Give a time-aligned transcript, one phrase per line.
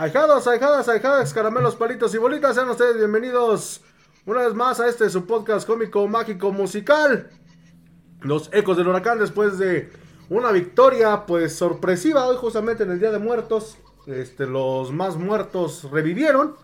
[0.00, 3.82] Ahijados, ahijadas, ahijadas, caramelos, palitos y bolitas, sean ustedes bienvenidos
[4.24, 7.28] una vez más a este su podcast cómico, mágico, musical.
[8.22, 9.92] Los ecos del huracán después de
[10.30, 13.76] una victoria pues sorpresiva hoy justamente en el Día de Muertos.
[14.06, 16.56] Este, los más muertos revivieron.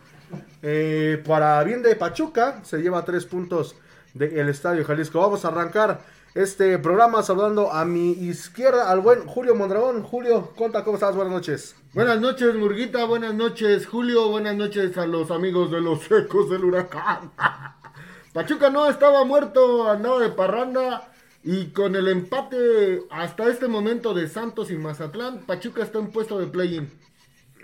[0.63, 3.77] Eh, para bien de Pachuca, se lleva tres puntos
[4.15, 5.21] del Estadio Jalisco.
[5.21, 6.01] Vamos a arrancar
[6.37, 10.03] este programa saludando a mi izquierda al buen Julio Mondragón.
[10.03, 11.75] Julio, conta cómo estás, buenas noches.
[11.95, 13.07] Buenas noches, Murguita.
[13.07, 14.29] Buenas noches, Julio.
[14.29, 17.33] Buenas noches a los amigos de los ecos del huracán.
[18.35, 21.11] Pachuca no estaba muerto, andaba de parranda.
[21.43, 26.39] Y con el empate hasta este momento de Santos y Mazatlán, Pachuca está en puesto
[26.39, 26.91] de play-in.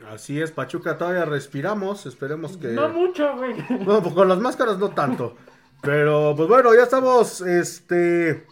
[0.08, 2.06] Así es, Pachuca todavía respiramos.
[2.06, 2.68] Esperemos que.
[2.68, 3.54] No mucho, güey.
[3.86, 5.36] No, pues con las máscaras no tanto.
[5.82, 8.46] Pero pues bueno, ya estamos este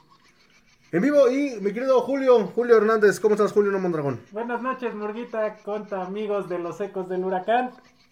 [0.92, 4.20] en vivo y mi querido Julio, Julio Hernández, ¿cómo estás Julio No Mondragón?
[4.33, 7.70] Buenas noches, Murguita, conta amigos de los ecos del huracán.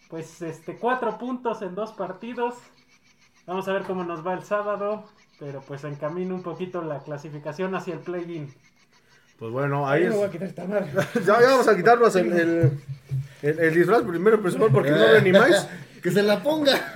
[0.09, 2.55] Pues este, cuatro puntos en dos partidos.
[3.47, 5.05] Vamos a ver cómo nos va el sábado.
[5.39, 8.53] Pero pues encamino un poquito la clasificación hacia el play-in.
[9.39, 10.15] Pues bueno, ahí es.
[10.15, 10.87] voy a quitar esta madre.
[11.27, 12.71] Ya, ya vamos a quitarnos el, el,
[13.43, 15.69] el- el disfraz primero principal porque no ve ni más.
[16.03, 16.93] Que se la ponga.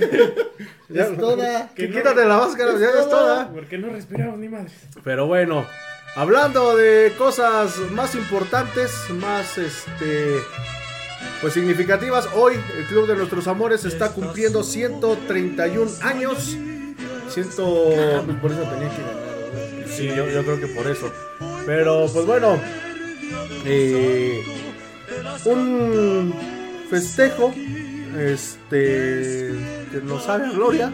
[0.88, 1.04] Ya.
[1.04, 1.70] es toda.
[1.74, 3.50] Que quítate la máscara, ya es toda.
[3.50, 4.72] Porque no respiramos ni madres.
[5.02, 5.64] Pero bueno,
[6.14, 10.36] hablando de cosas más importantes, más este
[11.40, 16.56] pues significativas, hoy el Club de Nuestros Amores está cumpliendo 131 años.
[17.28, 17.90] Ciento...
[18.24, 19.88] Pues por eso tenía que ganar.
[19.88, 21.12] Sí, yo, yo creo que por eso.
[21.66, 22.60] Pero pues bueno,
[23.64, 24.42] eh,
[25.44, 26.34] un
[26.88, 27.52] festejo
[28.18, 29.54] este
[29.90, 30.92] que nos gloria.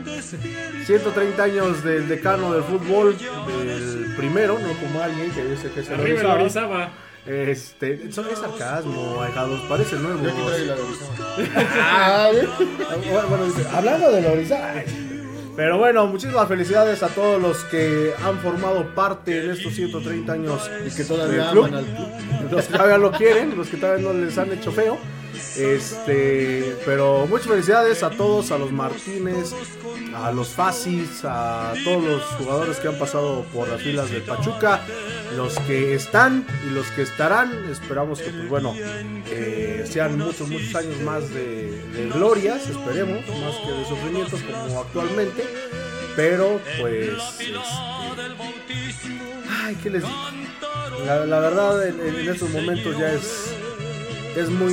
[0.87, 5.97] 130 años del decano del fútbol, del primero, no como alguien que dice que se
[5.97, 6.91] lo Arriba la Orizaba.
[7.27, 10.23] Este, eso es sarcasmo, ahijados, parece nuevo.
[10.23, 11.13] Yo aquí traigo la de Orizaba.
[11.81, 12.49] Ah, ¿ves?
[13.29, 14.73] Bueno, dice, hablando de Lorizaba.
[15.59, 20.71] Pero bueno, muchísimas felicidades a todos los que han formado parte de estos 130 años
[20.87, 21.65] Y que todavía del club.
[21.67, 22.53] aman al club.
[22.53, 24.99] Los que todavía lo quieren, los que todavía no les han hecho feo.
[25.57, 29.53] Este, pero muchas felicidades a todos, a los Martínez,
[30.15, 34.81] a los Fasis, a todos los jugadores que han pasado por las filas del Pachuca,
[35.37, 37.53] los que están y los que estarán.
[37.71, 43.57] Esperamos que, pues bueno, eh, sean muchos, muchos años más de, de glorias, esperemos, más
[43.57, 45.45] que de sufrimientos como actualmente.
[46.17, 47.55] Pero, pues, este,
[49.49, 50.17] ay, ¿qué les digo?
[51.07, 53.55] La, verdad, en estos momentos ya es,
[54.37, 54.73] es muy,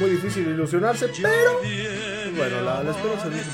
[0.00, 3.46] muy difícil ilusionarse, pero pues bueno, la, la esperanza es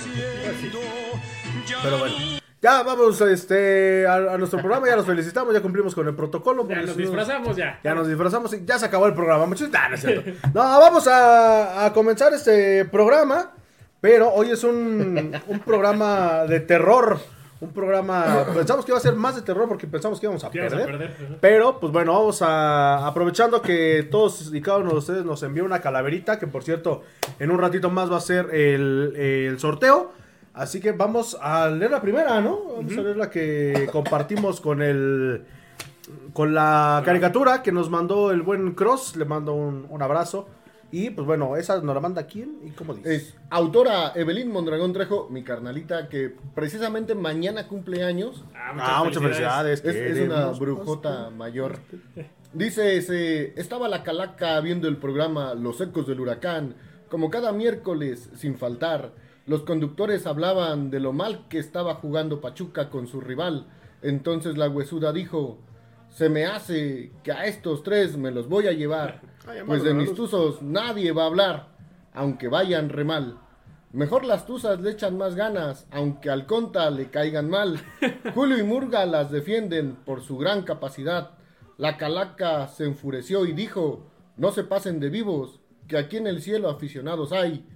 [1.82, 2.14] Pero bueno,
[2.60, 6.62] ya vamos este, a, a nuestro programa, ya nos felicitamos, ya cumplimos con el protocolo.
[6.62, 7.80] Ya porque nos disfrazamos ya.
[7.82, 9.72] ya nos disfrazamos y ya se acabó el programa, muchachos.
[9.72, 10.30] Nah, no, es cierto.
[10.54, 13.50] No, vamos a, a comenzar este programa,
[14.00, 17.18] pero hoy es un, un programa de terror.
[17.62, 20.50] Un programa, pensamos que iba a ser más de terror porque pensamos que íbamos a
[20.50, 20.90] perder.
[20.90, 21.36] ajá.
[21.40, 23.06] Pero, pues bueno, vamos a.
[23.06, 27.02] Aprovechando que todos y cada uno de ustedes nos envió una calaverita, que por cierto,
[27.38, 30.10] en un ratito más va a ser el, el sorteo.
[30.54, 32.58] Así que vamos a leer la primera, ¿no?
[32.78, 35.44] Vamos a leer la que compartimos con el.
[36.32, 39.14] Con la caricatura que nos mandó el buen Cross.
[39.14, 40.48] Le mando un, un abrazo.
[40.92, 43.14] Y pues bueno, esa nos la manda quién y cómo dice.
[43.14, 48.44] Es autora Evelyn Mondragón Trejo, mi carnalita, que precisamente mañana cumple años.
[48.54, 49.82] ah, muchas felicidades.
[49.84, 51.78] Es, es una brujota mayor.
[52.52, 56.74] Dice, se, estaba la calaca viendo el programa Los Ecos del Huracán,
[57.08, 59.12] como cada miércoles, sin faltar.
[59.46, 63.66] Los conductores hablaban de lo mal que estaba jugando Pachuca con su rival.
[64.02, 65.58] Entonces la huesuda dijo,
[66.10, 69.94] se me hace que a estos tres me los voy a llevar, Ay, pues de
[69.94, 71.68] mis tuzos nadie va a hablar,
[72.12, 73.38] aunque vayan re mal.
[73.92, 77.78] Mejor las tuzas le echan más ganas, aunque al conta le caigan mal.
[78.34, 81.32] Julio y Murga las defienden por su gran capacidad.
[81.76, 84.06] La calaca se enfureció y dijo,
[84.36, 87.66] no se pasen de vivos, que aquí en el cielo aficionados hay.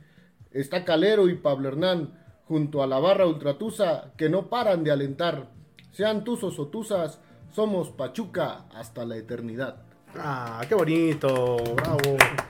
[0.53, 5.51] Está Calero y Pablo Hernán junto a la barra ultratusa que no paran de alentar.
[5.91, 7.21] Sean tuzos o tuzas,
[7.51, 9.83] somos Pachuca hasta la eternidad.
[10.21, 11.57] Ah, qué bonito.
[11.75, 11.99] Bravo.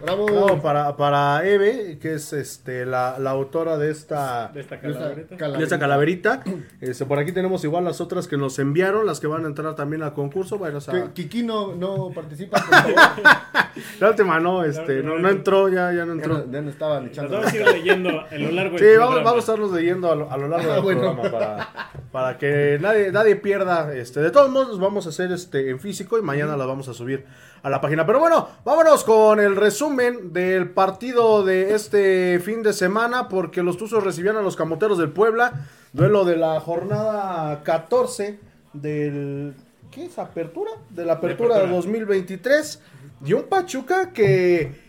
[0.03, 0.27] Bravo.
[0.27, 5.49] Bravo para, para Eve, que es este la, la autora de esta, De esta calaverita.
[5.49, 6.45] de esta calaverita.
[6.81, 9.75] Este, por aquí tenemos igual las otras que nos enviaron, las que van a entrar
[9.75, 10.59] también al concurso.
[10.59, 12.95] Bueno, o sea, Que Kiki no, no participa, por favor.
[14.01, 16.39] La última no, este, no, no entró, ya, ya no Ya entró.
[16.39, 17.37] no, ya no estaban echando.
[17.37, 19.31] vamos a ir leyendo a lo largo Sí, del vamos, programa.
[19.31, 21.01] vamos a estarlos leyendo a lo, a lo largo Ah, del bueno.
[21.15, 23.95] programa para, para que nadie, nadie pierda.
[23.95, 26.89] Este, de todos modos, los vamos a hacer este, en físico y mañana las vamos
[26.89, 27.27] a subir
[27.67, 28.07] a la página.
[28.07, 33.77] Pero bueno, vámonos con el resumen del partido de este fin de semana, porque los
[33.77, 35.67] Tuzos recibían a los Camoteros del Puebla.
[35.93, 38.39] Duelo de la jornada 14
[38.73, 39.55] del.
[39.91, 40.17] ¿Qué es?
[40.17, 40.71] ¿Apertura?
[40.91, 41.77] De la apertura de, apertura.
[41.77, 42.83] 2023.
[43.25, 44.87] Y un Pachuca que.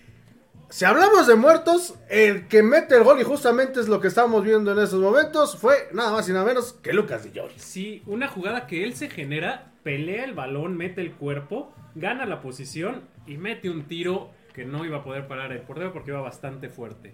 [0.70, 4.44] Si hablamos de muertos, el que mete el gol, y justamente es lo que estamos
[4.44, 7.60] viendo en estos momentos, fue nada más y nada menos que Lucas Di Lloris.
[7.60, 12.42] Sí, una jugada que él se genera, pelea el balón, mete el cuerpo, gana la
[12.42, 16.22] posición y mete un tiro que no iba a poder parar el portero porque iba
[16.22, 17.14] bastante fuerte.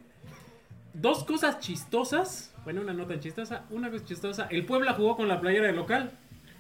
[0.94, 5.42] Dos cosas chistosas, bueno, una nota chistosa, una cosa chistosa, el Puebla jugó con la
[5.42, 6.12] playera de local,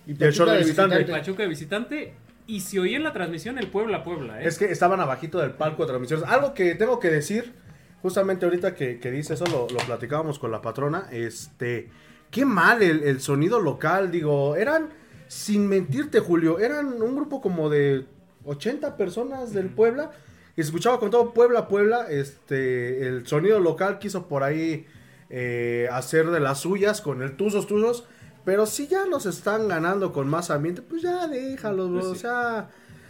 [0.08, 1.06] Y el Pachuca short de visitante.
[1.06, 2.14] Pachuca de visitante,
[2.48, 4.48] y se oía en la transmisión el Puebla Puebla, ¿eh?
[4.48, 6.28] Es que estaban abajito del palco de transmisiones.
[6.28, 7.54] Algo que tengo que decir,
[8.02, 11.90] justamente ahorita que, que dice eso, lo, lo platicábamos con la patrona, este,
[12.32, 14.90] qué mal el, el sonido local, digo, eran,
[15.34, 18.06] sin mentirte Julio, eran un grupo como de
[18.46, 20.12] 80 personas del Puebla,
[20.56, 24.86] y se escuchaba con todo Puebla, Puebla, este, el sonido local quiso por ahí
[25.32, 28.06] eh, hacer de las suyas con el Tuzos, Tuzos,
[28.46, 32.16] pero si ya nos están ganando con más ambiente, pues ya déjalos, bro, Pues o
[32.16, 32.70] sea...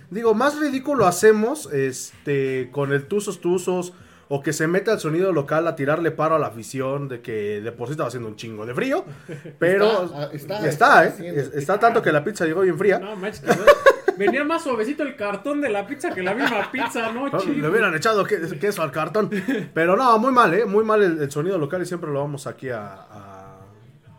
[0.09, 3.93] Digo, más ridículo hacemos este con el Tuzos Tuzos
[4.35, 7.61] o que se mete al sonido local a tirarle paro a la afición de que
[7.61, 9.05] de por sí estaba haciendo un chingo de frío,
[9.59, 11.49] pero Está, ah, está, está, está, está ¿eh?
[11.53, 12.97] está tanto que la pizza llegó bien fría.
[12.97, 16.71] No, manches, que no- venía más suavecito el cartón de la pizza que la misma
[16.71, 17.27] pizza, ¿no?
[17.27, 19.29] Le hubieran echado que- queso al cartón.
[19.73, 20.65] Pero no, muy mal, ¿eh?
[20.65, 23.59] Muy mal el, el sonido local y siempre lo vamos aquí a, a-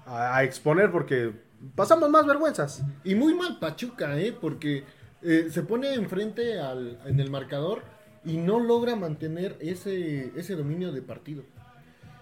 [0.07, 1.33] a- a exponer porque
[1.75, 2.83] pasamos más vergüenzas.
[3.05, 4.33] Y muy mal Pachuca, ¿eh?
[4.39, 4.85] Porque
[5.23, 7.83] eh, se pone enfrente al, en el marcador
[8.25, 11.43] y no logra mantener ese, ese dominio de partido.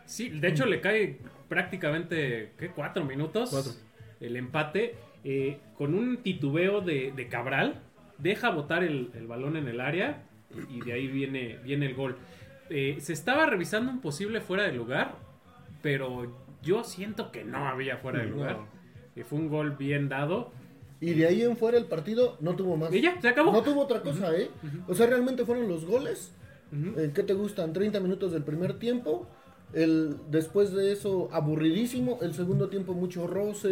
[0.06, 1.18] Sí, de hecho le cae
[1.48, 2.68] prácticamente, ¿qué?
[2.68, 3.50] Cuatro minutos.
[3.50, 3.72] Cuatro.
[4.20, 4.96] El empate.
[5.24, 7.80] eh, con un titubeo de, de Cabral.
[8.18, 10.24] Deja botar el, el balón en el área.
[10.70, 12.16] Y de ahí viene, viene el gol.
[12.70, 15.14] Eh, se estaba revisando un posible fuera de lugar.
[15.80, 18.36] Pero yo siento que no había fuera de No.
[18.36, 18.58] lugar.
[19.14, 20.52] Que fue un gol bien dado.
[21.02, 22.94] Y de ahí en fuera el partido no tuvo más.
[22.94, 23.50] Y ya, se acabó.
[23.52, 24.48] No tuvo otra cosa, ¿eh?
[24.88, 26.32] O sea, realmente fueron los goles.
[26.72, 27.72] Eh, ¿Qué te gustan?
[27.72, 29.26] 30 minutos del primer tiempo.
[29.74, 32.18] El, después de eso, aburridísimo.
[32.22, 33.68] El segundo tiempo, mucho roce,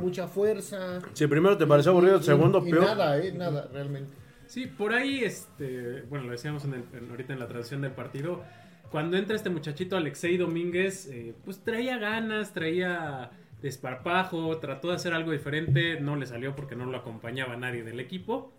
[0.00, 1.00] mucha fuerza.
[1.14, 2.84] Si primero te pareció aburrido, el segundo y peor.
[2.84, 3.32] Nada, ¿eh?
[3.32, 4.12] Nada, realmente.
[4.46, 7.92] Sí, por ahí, este, bueno, lo decíamos en el- en- ahorita en la traducción del
[7.92, 8.42] partido.
[8.90, 13.30] Cuando entra este muchachito Alexei Domínguez, eh, pues traía ganas, traía
[13.62, 18.00] desparpajo, trató de hacer algo diferente, no le salió porque no lo acompañaba nadie del
[18.00, 18.52] equipo.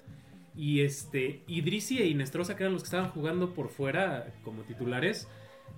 [0.56, 5.28] Y este, Idrisi e Inestrosa, que eran los que estaban jugando por fuera como titulares,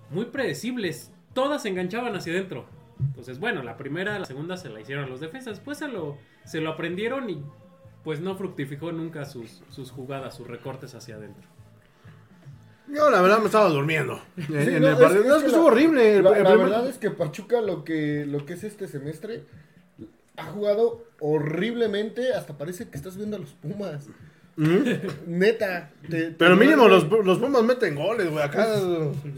[0.09, 1.11] muy predecibles.
[1.33, 2.65] Todas se enganchaban hacia adentro.
[2.99, 5.57] Entonces, bueno, la primera, la segunda se la hicieron los defensas.
[5.57, 7.43] Después se lo, se lo aprendieron y
[8.03, 11.52] pues no fructificó nunca sus, sus jugadas, sus recortes hacia adentro.
[12.87, 14.19] Yo la verdad me estaba durmiendo.
[14.37, 15.21] En, Sí, en no, el partido.
[15.21, 16.21] es No, es que estuvo horrible.
[16.21, 19.43] La, verdad es que Pachuca lo que, lo que es este semestre
[20.37, 22.33] ha jugado horriblemente.
[22.33, 24.07] Hasta parece que estás viendo a los Pumas.
[25.27, 25.91] Neta.
[26.09, 28.43] te- te Pero mínimo los, los Pumas meten goles, güey.
[28.43, 28.67] Acá.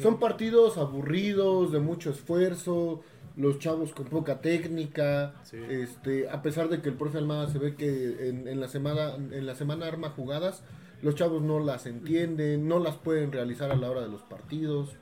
[0.02, 3.02] Son partidos aburridos, de mucho esfuerzo.
[3.38, 5.34] Los chavos con poca técnica.
[5.44, 5.58] Sí.
[5.70, 9.16] Este, a pesar de que el profe Almada se ve que en, en la semana,
[9.16, 10.64] en la semana arma jugadas,
[11.06, 14.96] los chavos no las entienden, no las pueden realizar a la hora de los partidos.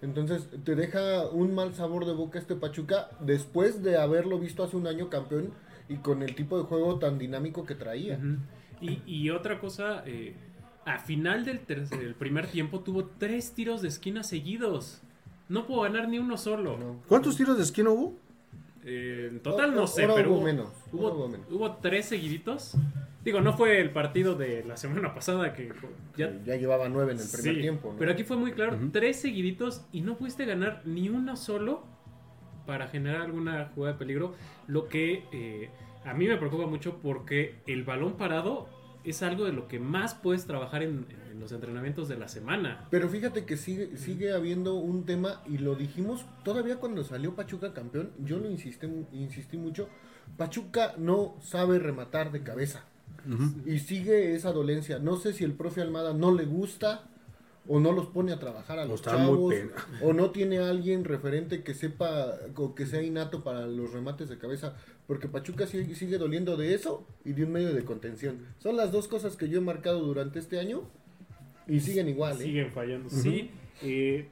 [0.00, 4.76] Entonces te deja un mal sabor de boca este Pachuca después de haberlo visto hace
[4.76, 5.50] un año campeón
[5.88, 8.18] y con el tipo de juego tan dinámico que traía.
[8.80, 10.34] Y, y otra cosa, eh,
[10.86, 15.02] a final del, tercer- primer tiempo tuvo tres tiros de esquina seguidos.
[15.50, 16.78] No pudo ganar ni uno solo.
[16.78, 17.02] No.
[17.06, 18.14] ¿Cuántos tiros de esquina hubo?
[18.84, 21.46] Eh, en total O- no sé, pero hubo hubo, menos, Hubo, ahora hubo menos.
[21.50, 22.74] hubo tres seguiditos.
[23.24, 25.70] Digo, no fue el partido de la semana pasada que
[26.16, 27.92] ya Ya, llevaba nueve en el primer Sí, tiempo.
[27.92, 27.98] ¿no?
[27.98, 31.84] Pero aquí fue muy claro, tres seguiditos y no pudiste ganar ni uno solo
[32.66, 34.34] para generar alguna jugada de peligro.
[34.66, 35.70] Lo que eh,
[36.04, 38.68] a mí me preocupa mucho porque el balón parado
[39.04, 42.86] es algo de lo que más puedes trabajar en, en los entrenamientos de la semana.
[42.90, 47.72] Pero fíjate que sigue, sigue habiendo un tema, y lo dijimos todavía cuando salió Pachuca
[47.72, 49.88] campeón, yo lo insistí, insistí mucho,
[50.36, 52.84] Pachuca no sabe rematar de cabeza.
[53.66, 54.98] Y sigue esa dolencia.
[54.98, 57.04] No sé si el profe Almada no le gusta
[57.68, 59.54] o no los pone a trabajar a O los chavos
[60.02, 64.38] o no tiene alguien referente que sepa o que sea innato para los remates de
[64.38, 64.74] cabeza
[65.06, 68.90] porque Pachuca sigue, sigue doliendo de eso y de un medio de contención son las
[68.90, 70.82] dos cosas que yo he marcado durante este año
[71.74, 72.44] Y siguen igual, ¿eh?
[72.44, 73.08] Siguen fallando.
[73.10, 73.50] Sí,
[73.82, 74.28] eh,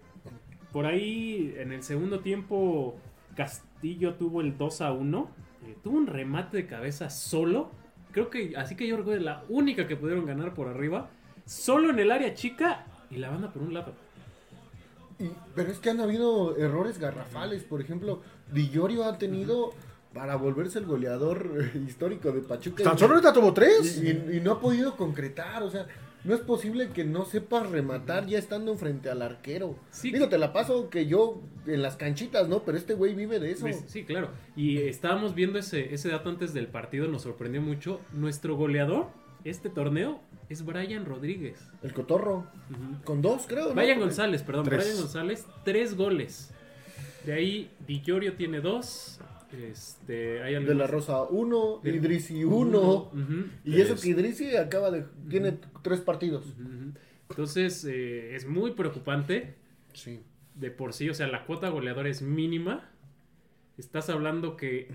[0.72, 2.96] por ahí en el segundo tiempo
[3.36, 5.30] Castillo tuvo el 2 a 1.
[5.66, 7.70] eh, tuvo un remate de cabeza solo.
[8.12, 11.10] Creo que así que yo recuerdo la única que pudieron ganar por arriba.
[11.46, 13.94] Solo en el área chica y la banda por un lado.
[15.18, 17.62] Y- pero es que han habido errores garrafales.
[17.64, 19.70] Por ejemplo, Dillorio ha tenido
[20.14, 22.82] para volverse el goleador histórico de Pachuca.
[22.84, 24.00] Tan solo ahorita tuvo tres.
[24.02, 25.62] y, y- y no ha podido concretar.
[25.62, 25.86] O sea,
[26.24, 29.76] no es posible que no sepas rematar ya estando enfrente al arquero.
[29.90, 30.12] Sí.
[30.12, 32.62] Digo, te la paso que yo en las canchitas, ¿no?
[32.62, 33.66] Pero este güey vive de eso.
[33.86, 34.30] Sí, claro.
[34.56, 38.00] Y estábamos viendo ese, ese dato antes del partido, nos sorprendió mucho.
[38.12, 39.08] Nuestro goleador,
[39.44, 41.58] este torneo, es Brian Rodríguez.
[41.82, 42.46] El cotorro.
[43.04, 43.68] Con dos, creo.
[43.68, 43.74] ¿no?
[43.74, 44.84] Brian González, perdón, Tres.
[44.84, 46.50] Brian González, tres goles.
[47.24, 49.20] De ahí, Di Tiene dos.
[49.52, 53.10] Este, hay De la Rosa uno, Del- Idrisi uno.
[53.12, 53.44] Ujú.
[53.64, 55.04] Y eso Es- que Idrisi acaba de.
[55.28, 56.54] Tiene tres partidos.
[57.28, 59.54] Entonces, eh, es muy preocupante.
[59.92, 60.20] Sí.
[60.54, 62.90] de por sí, o sea, la cuota goleadora es mínima.
[63.78, 64.88] Estás hablando que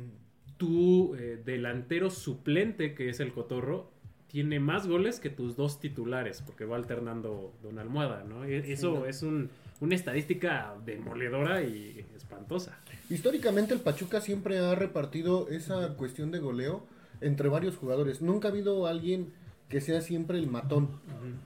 [0.58, 3.92] tu eh, delantero suplente, que es el Cotorro,
[4.36, 8.44] tiene más goles que tus dos titulares, porque va alternando Don Almohada, ¿no?
[8.44, 9.06] E- Eso ¿no?
[9.06, 9.50] es un-
[9.80, 12.77] una estadística demoledora y espantosa.
[13.10, 16.84] Históricamente el Pachuca siempre ha repartido esa cuestión de goleo
[17.22, 18.22] entre varios jugadores.
[18.22, 19.32] Nunca ha habido alguien
[19.70, 20.89] que sea siempre el matón.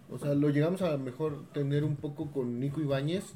[0.09, 3.35] O sea, lo llegamos a mejor tener un poco con Nico Ibáñez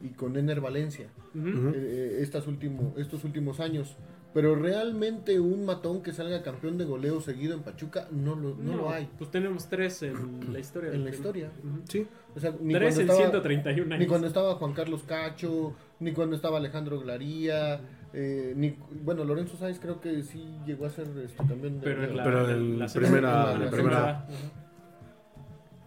[0.00, 3.96] y con Ener Valencia eh, eh, estas último- estos últimos años.
[4.34, 8.76] Pero realmente un matón que salga campeón de goleo seguido en Pachuca no lo, no
[8.76, 10.14] lo hay Pues tenemos tres en
[10.52, 10.92] la historia.
[10.92, 11.50] en la historia.
[11.88, 12.04] Sí.
[12.36, 14.00] O sea, ni Tres cuando en estaba- 131 años.
[14.00, 17.80] Ni cuando estaba Juan Carlos Cacho, ni cuando estaba Alejandro Glaría,
[18.12, 22.02] eh, ni bueno, Lorenzo Sáenz creo que sí llegó a ser este, también de- Pero
[22.04, 24.26] en la, Pero en la primera- primera-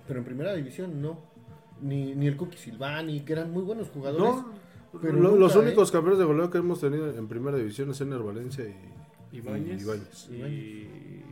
[0.07, 1.19] pero en primera división no.
[1.81, 4.25] Ni, ni el Cookie Silvani, que eran muy buenos jugadores.
[4.43, 4.51] No,
[5.01, 5.59] pero lo- nunca, los ¿eh?
[5.59, 8.65] únicos campeones de goleo que hemos tenido en primera división es Ener Valencia
[9.31, 10.29] y Ibáñez.
[10.31, 11.23] y.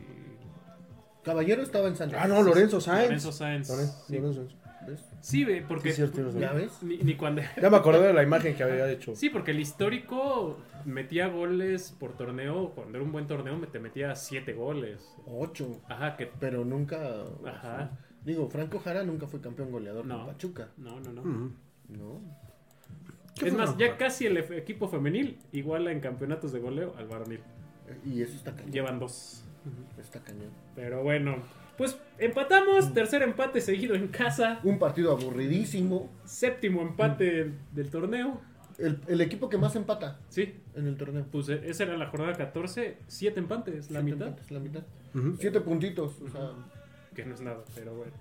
[1.24, 2.20] Caballero estaba en Santos.
[2.22, 3.06] Ah, no, Lorenzo Sáenz.
[3.06, 3.70] Lorenzo Sáenz.
[3.70, 4.18] Lorenzo, Sí.
[4.18, 4.48] Lorenzo.
[4.88, 5.04] ¿Ves?
[5.22, 6.72] Sí, ve, porque Sí, cierto, tienes ¿Ya ves?
[6.84, 9.16] ni, ni cuando Ya me acordé de la imagen que había hecho.
[9.16, 13.80] Sí, porque el histórico metía goles por torneo, cuando era un buen torneo me te
[13.80, 15.00] metía siete goles.
[15.26, 15.82] Ocho.
[15.90, 17.00] Ajá, que Pero nunca.
[17.44, 17.98] Ajá.
[18.24, 20.18] Digo, Franco Jara nunca fue campeón goleador No.
[20.18, 20.68] con Pachuca.
[20.78, 21.24] no, no, no.
[21.90, 22.22] No.
[23.38, 27.40] ¿Qué Es más, ya casi el equipo femenil iguala en campeonatos de goleo al varonil.
[28.06, 28.72] Y eso está cañón.
[28.72, 29.44] Llevan dos.
[30.00, 30.50] Está cañón.
[30.76, 31.38] Pero bueno,
[31.78, 36.10] pues empatamos, tercer empate seguido en casa, Un partido aburridísimo.
[36.26, 38.40] séptimo empate del torneo.
[38.78, 41.26] El, el equipo que más empata Sí, en el torneo.
[41.32, 44.82] pues eh, esa era la jornada 14, siete empates, la Siete mitad, empates, la mitad.
[45.40, 46.20] Siete puntitos.
[46.22, 46.52] O sea,
[47.16, 48.12] que no es nada, pero bueno.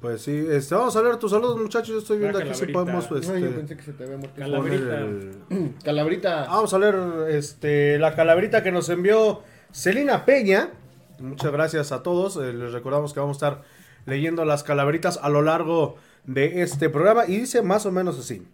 [0.00, 1.88] Pues sí, este, vamos a leer tus saludos, muchachos.
[1.88, 3.10] Yo estoy viendo aquí si podemos.
[3.10, 4.40] no, yo Este, pensé que se te había muerto.
[4.40, 5.54] Cala- poner Calaverita.
[5.54, 6.42] el- Calabrita.
[6.44, 6.96] Ah, Vamos a leer
[7.28, 9.42] este, la calaverita que nos envió
[9.72, 10.70] Celina Peña.
[11.18, 12.36] Muchas gracias a todos.
[12.38, 13.62] Eh, les recordamos que vamos a estar
[14.06, 17.26] leyendo las calaveritas a lo largo de este programa.
[17.26, 18.46] Y dice más o menos así.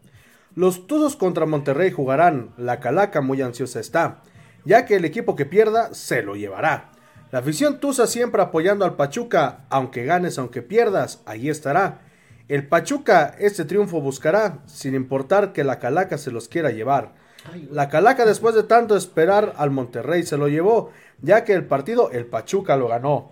[0.56, 2.50] Los Tuzos contra Monterrey jugarán.
[2.56, 4.22] La calaca muy ansiosa está.
[4.64, 6.90] Ya que el equipo que pierda se lo llevará.
[7.33, 9.64] La afición Tuza siempre apoyando al Pachuca.
[9.71, 12.00] Aunque ganes, aunque pierdas, ahí estará.
[12.49, 14.59] El Pachuca este triunfo buscará.
[14.66, 17.12] Sin importar que la calaca se los quiera llevar.
[17.71, 20.90] La Calaca después de tanto esperar al Monterrey se lo llevó,
[21.23, 23.30] ya que el partido el Pachuca lo ganó.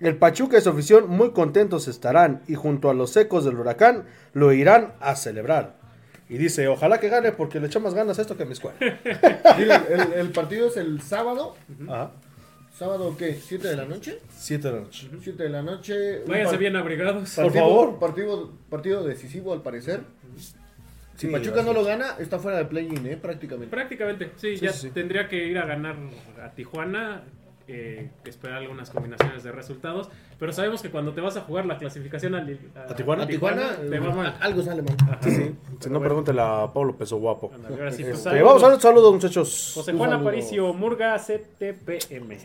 [0.00, 4.04] El Pachuca y su afición muy contentos estarán y junto a los ecos del huracán
[4.32, 5.76] lo irán a celebrar.
[6.28, 8.52] Y dice, ojalá que gane porque le echa más ganas a esto que a mi
[8.52, 8.76] escuela.
[9.56, 11.54] Dile, el, el partido es el sábado.
[11.88, 12.10] Ajá.
[12.82, 13.34] ¿Sábado qué?
[13.34, 14.18] ¿Siete de la noche?
[14.36, 15.08] Siete de la noche.
[15.22, 16.24] Siete de la noche.
[16.26, 17.30] Váyanse bien abrigados.
[17.36, 17.98] Por partido- favor.
[18.00, 20.00] Partido, partido decisivo al parecer.
[21.14, 23.16] Si Sí, Pachuca no lo gana, está fuera de play-in, ¿eh?
[23.16, 23.70] Prácticamente.
[23.70, 24.90] Prácticamente, sí, Sí, ya sí, sí.
[24.90, 25.94] tendría que ir a ganar
[26.44, 27.22] a Tijuana,
[27.68, 31.78] eh, esperar algunas combinaciones de resultados, pero sabemos que cuando te vas a jugar la
[31.78, 32.46] clasificación a,
[32.88, 33.24] ¿A Tijuana?
[33.24, 34.26] A Tijuana, te va mal.
[34.32, 34.96] eh, algo sale mal.
[35.02, 35.18] Ajá.
[35.22, 35.54] Sí, sí.
[35.80, 37.50] Si no, bueno, pregúntele a Pablo Peso Guapo.
[37.54, 38.44] ándale, ahora sí, pues, saludos.
[38.46, 39.72] vamos a ver saludos, muchachos.
[39.74, 40.28] José Un Juan saludo.
[40.28, 42.36] Aparicio Murga CTPM.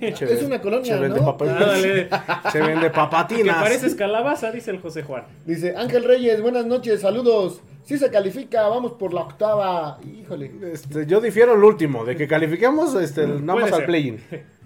[0.00, 1.36] Es una colonia, Se vende, ¿no?
[1.40, 2.08] Ándale.
[2.52, 3.56] se vende Que papatinas.
[3.62, 5.24] pareces calabaza, dice el José Juan.
[5.44, 7.60] Dice Ángel Reyes, buenas noches, saludos.
[7.86, 9.98] Si se califica, vamos por la octava.
[10.04, 10.50] Híjole.
[10.72, 14.20] Este, yo difiero el último, de que califiquemos este, nada Puede más al play-in.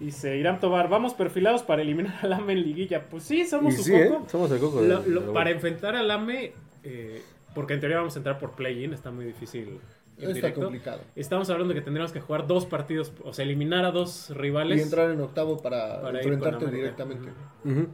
[0.00, 3.04] Dice Irán Tobar, vamos perfilados para eliminar al AME en liguilla.
[3.08, 4.08] Pues sí, somos Y su sí, ¿eh?
[4.08, 4.28] coco.
[4.28, 4.82] Somos el coco.
[4.82, 5.50] de- Lo- lo- para bueno.
[5.50, 7.22] enfrentar al AME, eh,
[7.54, 9.78] porque en teoría vamos a entrar por play-in, está muy difícil.
[10.18, 10.60] Está directo.
[10.62, 11.00] complicado.
[11.14, 14.78] Estamos hablando de que tendríamos que jugar dos partidos, o sea, eliminar a dos rivales.
[14.78, 17.28] Y entrar en octavo para, enfrentarte directamente.
[17.64, 17.88] Ujú.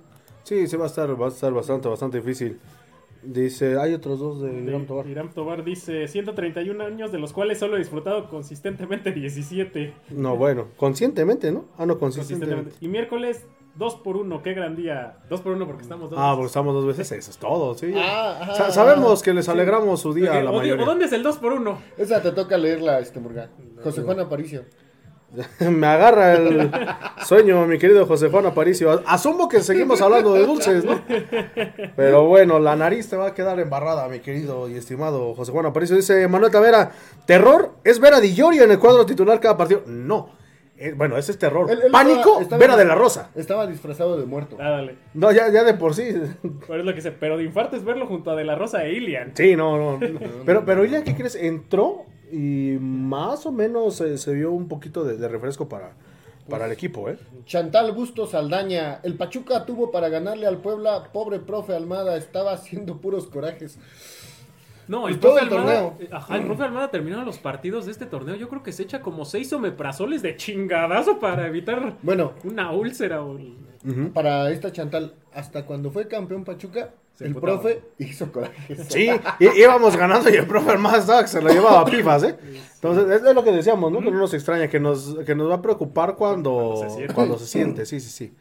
[0.45, 2.59] Sí, sí va a estar, va a estar bastante, bastante difícil.
[3.23, 5.07] Dice, hay otros dos de Irán Tobar.
[5.07, 9.93] Irán Tobar dice 131 años, de los cuales solo he disfrutado consistentemente 17.
[10.11, 11.67] No, bueno, conscientemente, ¿no?
[11.77, 12.55] Ah, no, Consistentemente.
[12.65, 12.77] consistentemente.
[12.85, 15.19] Y miércoles 2 por 1 qué gran día.
[15.31, 16.19] 2 por 1 porque estamos dos.
[16.23, 17.93] Ah, porque estamos dos veces, eso es todo, sí.
[17.97, 20.83] Ah, ajá, Sa- sabemos que les alegramos su día Porque- a la o, mayoría.
[20.85, 23.51] ¿o dónde es el 2 por 1 Esa te toca leerla, este Murga.
[23.83, 24.65] José Juan Aparicio.
[25.61, 26.71] Me agarra el
[27.27, 29.03] sueño, mi querido José Juan Aparicio.
[29.07, 31.01] Asumo que seguimos hablando de dulces, ¿no?
[31.97, 35.67] Pero bueno, la nariz te va a quedar embarrada, mi querido y estimado José Juan
[35.67, 35.97] Aparicio.
[35.97, 36.93] Dice Manuel Tavera,
[37.27, 39.83] terror es ver a Di Llorio en el cuadro titular cada partido.
[39.87, 40.31] No.
[40.81, 41.69] Eh, bueno, ese es terror.
[41.71, 43.31] Él- él Pánico, estaba- estaba- Vera de la Rosa.
[43.35, 44.57] Estaba disfrazado de muerto.
[44.61, 44.95] Ah, dale.
[45.13, 46.09] No, ya, ya de por sí.
[46.69, 47.11] Pero es lo que sé.
[47.11, 49.33] Pero de infarto es verlo junto a De La Rosa e Ilian.
[49.35, 50.01] Sí, no, no.
[50.47, 51.35] Pero, pero Ilian, ¿qué crees?
[51.35, 55.93] Entró y más o menos eh, se vio un poquito de, de refresco para,
[56.49, 57.19] para el equipo, ¿eh?
[57.45, 59.01] Chantal Bustos Saldaña.
[59.03, 61.11] El Pachuca tuvo para ganarle al Puebla.
[61.13, 62.17] Pobre profe Almada.
[62.17, 63.79] Estaba haciendo puros corajes.
[64.89, 65.81] No, el todo profe el Almada.
[65.83, 65.97] torneo.
[66.01, 68.35] eh, Ajá, el profe Almada terminó los partidos de este torneo.
[68.37, 73.23] Yo creo que se echa como seis omeprazoles de chingadazo para evitar Bueno, una úlcera
[73.23, 73.39] o.
[74.15, 77.61] para esta Chantal, hasta cuando fue campeón Pachuca, Se el emputaba.
[77.61, 78.87] profe hizo corajes.
[78.89, 79.11] Sí,
[79.57, 82.37] íbamos ganando y el profe Armada estaba que se lo llevaba a pifas, ¿eh?
[82.77, 84.01] Entonces, es es lo que decíamos, ¿no?
[84.01, 87.15] Que no nos extraña, que nos, que nos va a preocupar cuando, Cuando se siente.
[87.15, 88.35] cuando se siente, sí, sí, sí.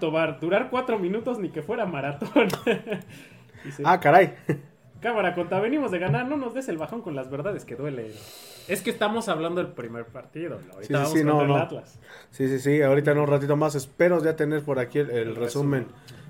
[0.00, 2.48] Tobar, durar cuatro minutos ni que fuera maratón.
[3.64, 4.34] Dice, Ah, caray.
[5.00, 8.12] Cámara, conta, venimos de ganar, no nos des el bajón con las verdades que duelen.
[8.68, 10.74] Es que estamos hablando del primer partido, ¿no?
[10.74, 11.62] ahorita Sí, sí, vamos sí, contra no, el.
[11.62, 11.98] Atlas.
[12.30, 15.28] Sí, sí, sí, ahorita en un ratito más espero ya tener por aquí el, el
[15.28, 15.86] El resumen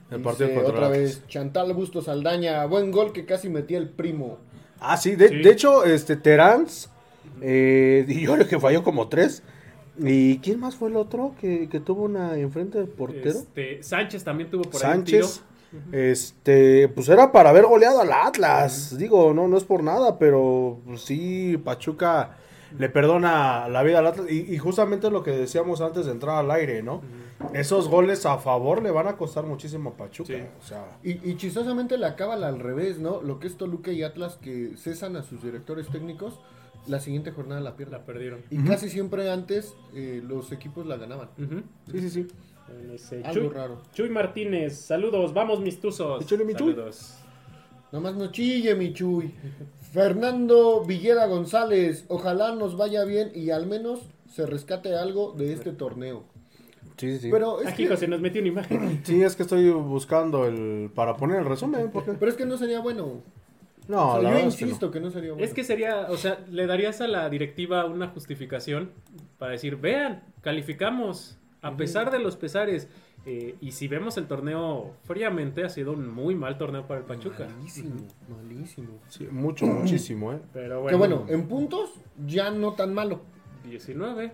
[0.08, 0.98] del partido contra otra el Atlas.
[1.02, 2.64] vez, Chantal Bustos Saldaña.
[2.66, 4.38] Buen gol que casi metía el primo.
[4.78, 5.42] Ah, sí, de, Sí.
[5.42, 6.90] de hecho, este, Terans,
[7.42, 9.42] eh, y yo creo que falló como tres.
[9.98, 13.30] ¿Y quién más fue el otro que, que tuvo una enfrente del portero?
[13.30, 15.42] Este, Sánchez también tuvo por ahí Sánchez.
[15.92, 18.96] Este, pues era para haber goleado al Atlas.
[18.98, 22.36] Digo, no, no es por nada, pero pues, sí, Pachuca
[22.78, 24.26] le perdona la vida al Atlas.
[24.30, 27.02] Y, y justamente lo que decíamos antes de entrar al aire, ¿no?
[27.54, 30.34] Esos goles a favor le van a costar muchísimo a Pachuca.
[30.34, 30.42] Sí.
[30.60, 33.22] O sea, Y, y chistosamente la cábala al revés, ¿no?
[33.22, 36.38] Lo que es Toluca y Atlas que cesan a sus directores técnicos,
[36.86, 37.98] la siguiente jornada la pierden.
[37.98, 38.40] La perdieron.
[38.50, 41.30] Y casi siempre antes eh, los equipos la ganaban.
[41.90, 42.28] Sí, sí, sí.
[42.70, 43.82] Algo Chuy, raro.
[43.92, 46.22] Chuy Martínez, saludos, vamos mis tuzos.
[46.22, 46.72] Échale, mi Chuy.
[46.74, 47.16] Saludos.
[47.92, 49.34] Nomás no chille, mi chuy.
[49.92, 54.00] Fernando Villera González, ojalá nos vaya bien y al menos
[54.32, 56.22] se rescate algo de este torneo.
[56.96, 57.28] Sí, sí, sí.
[57.32, 59.00] Pero es, Aquí que, José nos metió una imagen.
[59.04, 61.90] Sí, es que estoy buscando el para poner el resumen.
[61.90, 62.12] Porque...
[62.12, 63.22] pero es que no sería bueno.
[63.88, 64.68] No, O sea, la yo verdad es que no.
[64.68, 65.44] insisto que no sería bueno.
[65.44, 68.90] Es que sería, o sea, le darías a la directiva una justificación
[69.38, 72.88] para decir, vean, calificamos, a pesar de los pesares.
[73.26, 77.06] Eh, y si vemos el torneo fríamente, ha sido un muy mal torneo para el
[77.06, 77.48] Pachuca.
[77.54, 77.94] Malísimo,
[78.28, 78.88] malísimo.
[79.08, 80.38] Sí, mucho, muchísimo, ¿eh?
[80.54, 81.90] Pero Que bueno, bueno, en puntos
[82.26, 83.20] ya no tan malo.
[83.68, 84.32] 19.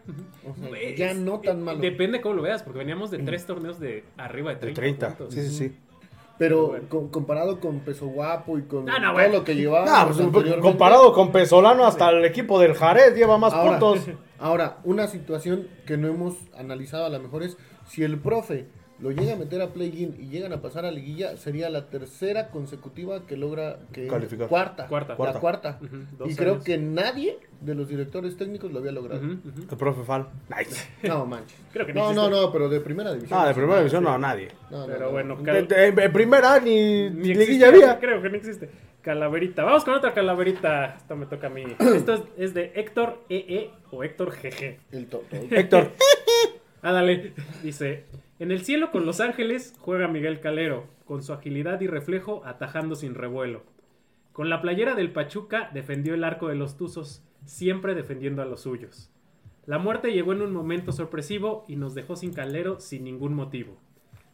[0.49, 1.81] O sea, Es- ya no tan malo.
[1.81, 4.81] Depende cómo lo veas, porque veníamos de tres torneos de arriba de De 30.
[4.81, 5.09] 30.
[5.19, 5.35] puntos.
[5.35, 5.77] Sí, sí, sí.
[6.39, 6.89] Pero Bueno.
[6.89, 9.33] con- comparado con Peso Guapo y con Ah, no, todo bueno.
[9.35, 13.79] lo que llevaba pues, comparado con Pesolano, hasta el equipo del Jared lleva más ahora,
[13.79, 14.07] puntos.
[14.39, 18.67] ahora, una situación que no hemos analizado a lo mejor es si el profe
[18.99, 22.49] lo llega a meter a play-in y llegan a pasar a liguilla, sería la tercera
[22.49, 24.49] consecutiva que logra que Calificar.
[24.49, 25.13] cuarta, Cuarta.
[25.13, 25.41] la Cuarta.
[25.41, 25.79] cuarta.
[26.27, 26.65] Y creo años.
[26.65, 29.21] que nadie de los directores técnicos lo había logrado.
[29.23, 30.29] El profe Fal.
[30.49, 30.89] Nice.
[31.09, 31.59] No manches.
[31.73, 33.39] Creo que ni no, no, no, pero de primera división.
[33.39, 34.49] Ah, de primera división no, nadie.
[34.71, 35.11] No, no, Pero no.
[35.13, 37.99] bueno, De- Cal- de- en primera ni, ni liguilla había.
[37.99, 38.71] Creo que no existe.
[39.03, 39.63] Calaverita.
[39.63, 40.97] Vamos con otra calaverita.
[40.97, 41.65] Esto me toca a mí.
[41.79, 44.79] Esto es, es de Héctor EE o Héctor GG.
[44.93, 45.93] El to- to- Héctor.
[46.83, 47.33] Ah, dale.
[47.65, 48.05] Dice:
[48.39, 52.95] En el cielo con Los Ángeles juega Miguel Calero, con su agilidad y reflejo atajando
[52.95, 53.63] sin revuelo.
[54.35, 58.61] Con la playera del Pachuca defendió el arco de los Tuzos, siempre defendiendo a los
[58.61, 59.11] suyos.
[59.65, 63.79] La muerte llegó en un momento sorpresivo y nos dejó sin Calero sin ningún motivo.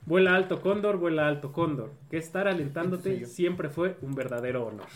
[0.05, 4.89] Vuela alto cóndor, vuela alto cóndor, que estar alentándote siempre fue un verdadero honor.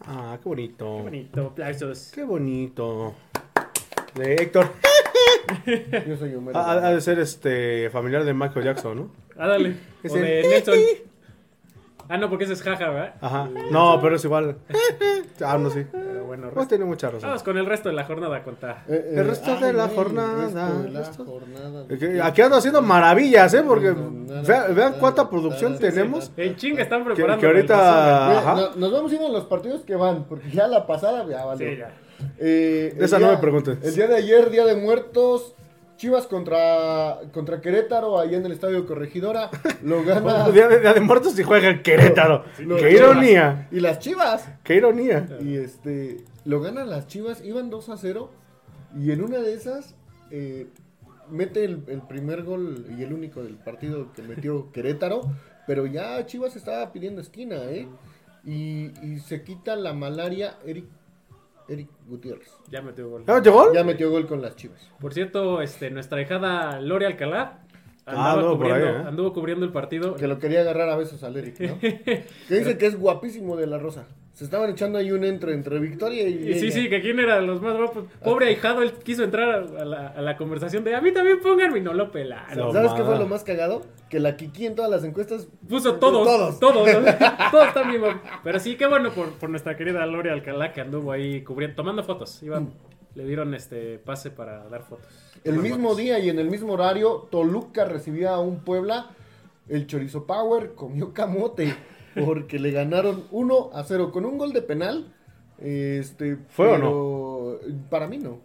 [0.00, 0.96] Ah, qué bonito.
[0.98, 2.12] Qué bonito, aplausos.
[2.14, 3.14] Qué bonito.
[4.14, 4.66] De Héctor.
[6.08, 6.58] Yo soy Homero.
[6.58, 9.10] Ha, ha de ser este familiar de Michael Jackson, ¿no?
[9.38, 9.76] Ah, dale.
[10.08, 10.74] O de Nelson.
[12.08, 13.14] Ah, no, porque ese es jaja, ¿verdad?
[13.20, 13.48] Ajá.
[13.70, 14.56] No, pero es igual.
[15.42, 15.86] Ah, no, sí.
[15.90, 17.30] Pero bueno, Pues tiene mucha razón.
[17.30, 18.84] vamos con el resto de la jornada, conta.
[18.88, 22.26] Eh, eh, El resto de la jornada, El resto de la jornada.
[22.26, 23.62] Aquí ando haciendo maravillas, ¿eh?
[23.66, 23.94] Porque
[24.46, 26.30] vean, vean cuánta producción tenemos.
[26.36, 27.40] En chinga están preparando.
[27.40, 28.38] que ahorita.
[28.38, 28.70] Ajá.
[28.76, 31.70] nos vamos a ir a los partidos que van, porque ya la pasada ya valió.
[31.70, 31.90] Sí, ya.
[32.38, 33.78] Eh, esa no me preguntes.
[33.82, 35.54] El día de ayer, Día de Muertos,
[35.96, 39.50] Chivas contra, contra Querétaro, allá en el Estadio Corregidora,
[39.82, 40.48] lo gana...
[40.48, 42.44] Día de, Día de Muertos y juega en Querétaro.
[42.56, 43.68] ¡Qué ironía!
[43.70, 44.48] Y las Chivas.
[44.64, 45.28] ¡Qué ironía!
[45.40, 48.30] Y este, lo ganan las Chivas, iban 2 a 0.
[48.98, 49.94] Y en una de esas,
[50.30, 50.68] eh,
[51.28, 55.20] mete el, el primer gol y el único del partido que metió Querétaro.
[55.66, 57.86] Pero ya Chivas estaba pidiendo esquina, ¿eh?
[58.42, 60.86] Y, y se quita la malaria Eric,
[61.70, 62.52] Eric Gutiérrez.
[62.70, 63.24] Ya metió gol.
[63.26, 63.68] ¿Ya metió gol?
[63.74, 64.90] Ya metió gol con las Chivas.
[65.00, 67.60] Por cierto, este, nuestra hijada Lore Alcalá
[68.06, 69.08] Ah, andaba anduvo por cubriendo, ahí, ¿eh?
[69.08, 70.14] anduvo cubriendo el partido.
[70.16, 71.78] Que lo quería agarrar a besos al Eric, ¿no?
[71.80, 74.06] que dice que es guapísimo de la Rosa.
[74.32, 76.48] Se estaban echando ahí un entro entre Victoria y.
[76.50, 76.70] Y sí, ella.
[76.72, 78.04] sí, que quién era los más guapos.
[78.22, 81.78] Pobre ahijado, él quiso entrar a la, a la conversación de a mí también pónganme
[81.78, 82.56] y no lo pelaron.
[82.56, 82.72] No.
[82.72, 83.82] ¿Sabes qué fue lo más cagado?
[84.08, 86.58] Que la Kiki en todas las encuestas Puso todos, Todos.
[86.58, 86.88] todos,
[87.50, 88.14] todos, guapos.
[88.42, 92.02] Pero sí, qué bueno por, por nuestra querida Lore Alcalá que anduvo ahí cubriendo, tomando
[92.02, 92.42] fotos.
[92.42, 92.62] Iba,
[93.14, 95.06] le dieron este pase para dar fotos.
[95.44, 99.10] El mismo día y en el mismo horario, Toluca recibía a un Puebla.
[99.68, 101.74] El Chorizo Power comió camote
[102.24, 105.12] porque le ganaron 1 a 0 con un gol de penal.
[105.58, 108.38] Este, ¿Fue o pero Para mí no.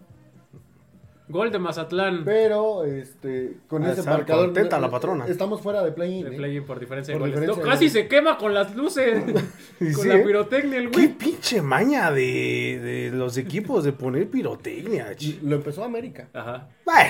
[1.27, 2.21] Gol de Mazatlán.
[2.23, 4.45] Pero este, con de ese marcador.
[4.45, 5.25] contenta la patrona.
[5.25, 6.23] Estamos fuera de play-in.
[6.29, 6.37] De ¿eh?
[6.37, 7.39] play por diferencia de Por goles.
[7.41, 7.93] diferencia No, de casi goles.
[7.93, 9.23] se quema con las luces.
[9.79, 10.23] Con sí, la ¿eh?
[10.23, 11.07] pirotecnia, el ¡Qué güey.
[11.17, 15.13] pinche maña de, de los equipos de poner pirotecnia!
[15.13, 16.27] ch- Lo empezó América.
[16.31, 16.67] Ajá.
[16.85, 17.09] Bueno,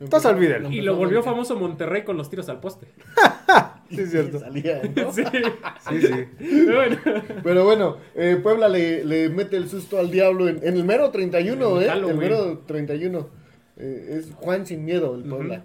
[0.00, 0.68] entonces olvídelo.
[0.70, 2.88] Y lo volvió famoso Monterrey con los tiros al poste.
[3.94, 4.38] Sí, es cierto.
[4.40, 5.12] Salía, ¿no?
[5.12, 5.22] Sí.
[5.88, 6.64] Sí, sí.
[6.66, 6.96] Bueno.
[7.42, 11.10] Pero bueno, eh, Puebla le, le mete el susto al diablo en, en el mero
[11.10, 11.88] 31, En ¿eh?
[11.88, 12.10] Halloween.
[12.14, 13.28] El mero 31.
[13.76, 15.64] Eh, es Juan sin miedo, el Puebla.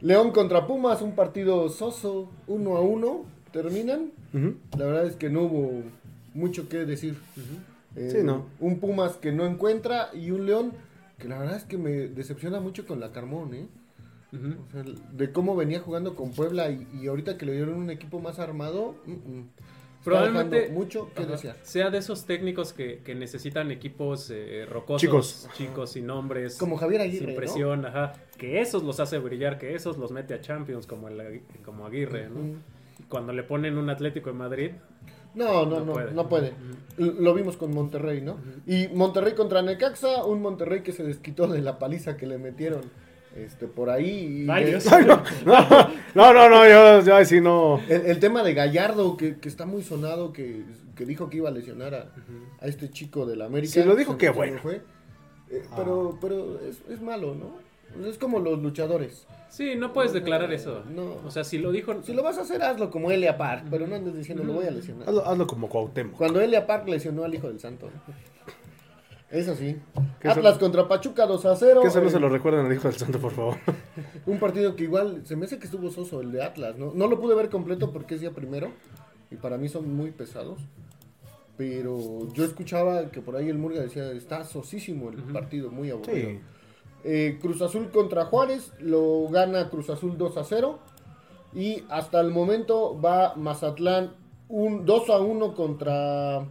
[0.00, 3.24] León contra Pumas, un partido soso, uno a uno.
[3.52, 4.12] Terminan.
[4.34, 4.54] Ujú.
[4.78, 5.82] La verdad es que no hubo
[6.34, 7.16] mucho que decir.
[7.96, 8.46] Eh, Sí, no.
[8.60, 10.72] Un Pumas que no encuentra y un León
[11.18, 13.66] que la verdad es que me decepciona mucho con la Carmón, ¿eh?
[14.32, 14.54] Ujú.
[14.68, 17.90] O sea, de cómo venía jugando con Puebla y, y ahorita que le dieron un
[17.90, 19.48] equipo más armado, mm, mm.
[20.04, 21.56] Probablemente mucho que ajá, desear.
[21.62, 25.48] sea de esos técnicos que, que necesitan equipos eh, rocosos, Chicos.
[25.56, 27.36] chicos sin nombres, Como Javier sin Aguirre, ¿no?
[27.36, 31.42] presión, ajá, que esos los hace brillar, que esos los mete a Champions como el
[31.64, 32.58] como Aguirre, ¿no?
[33.08, 34.70] Cuando le ponen un Atlético de Madrid,
[35.34, 36.12] No, no, No no, puede.
[36.12, 36.52] no puede.
[36.96, 38.38] L- Lo vimos con Monterrey, ¿no?
[38.66, 42.82] Y Monterrey contra Necaxa, un Monterrey que se desquitó de la paliza que le metieron
[43.44, 44.46] este, por ahí.
[44.50, 45.22] Ay, no,
[46.14, 47.80] no, no, no, yo, yo así no.
[47.88, 50.62] el- el tema de Gallardo, que, que está muy sonado, que,
[50.96, 52.10] que dijo que iba a lesionar a,
[52.60, 53.72] a este chico del América.
[53.72, 54.58] Si lo dijo, se bueno.
[54.62, 54.82] fue.
[55.50, 57.66] Eh, pero pero es, es malo, ¿no?
[58.06, 59.26] Es como los luchadores.
[59.48, 60.82] sí, no puedes declarar eso.
[60.94, 61.16] No.
[61.24, 63.86] O sea, si lo dijo, Si lo vas a hacer, hazlo como Elia Park, pero
[63.86, 65.08] no andes diciendo, lo voy a lesionar.
[65.08, 66.16] Hazlo, hazlo como Cuauhtémoc.
[66.18, 67.88] Cuando Elia Park lesionó al hijo del santo.
[69.30, 69.76] Eso sí.
[70.24, 71.80] Atlas contra Pachuca 2 a 0.
[71.82, 73.56] Que eso no eh, se lo recuerden al hijo del santo, por favor.
[74.26, 76.92] Un partido que igual se me hace que estuvo soso el de Atlas, ¿no?
[76.94, 78.70] No lo pude ver completo porque es día primero
[79.30, 80.60] y para mí son muy pesados.
[81.58, 86.30] Pero yo escuchaba que por ahí el Murga decía, está sosísimo el partido, muy aburrido.
[86.30, 86.40] Sí.
[87.04, 90.78] Eh, Cruz Azul contra Juárez, lo gana Cruz Azul 2 a 0.
[91.54, 94.12] Y hasta el momento va Mazatlán
[94.48, 96.46] un 2 a 1 contra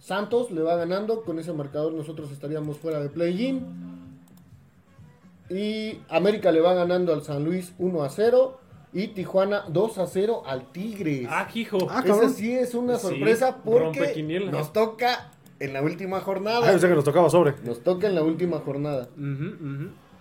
[0.00, 1.22] Santos, le va ganando.
[1.22, 3.64] Con ese marcador nosotros estaríamos fuera de play-in.
[5.48, 8.58] Y América le va ganando al San Luis 1 a 0.
[8.92, 11.28] Y Tijuana 2 a 0 al Tigres.
[11.30, 11.78] ah, hijo.
[11.88, 16.72] Ah, Esa sí es una Sí, sorpresa porque nos toca en la última Ah, jornada.
[16.72, 17.54] yo sé que nos tocaba sobre.
[17.64, 19.08] Nos toca en la última jornada.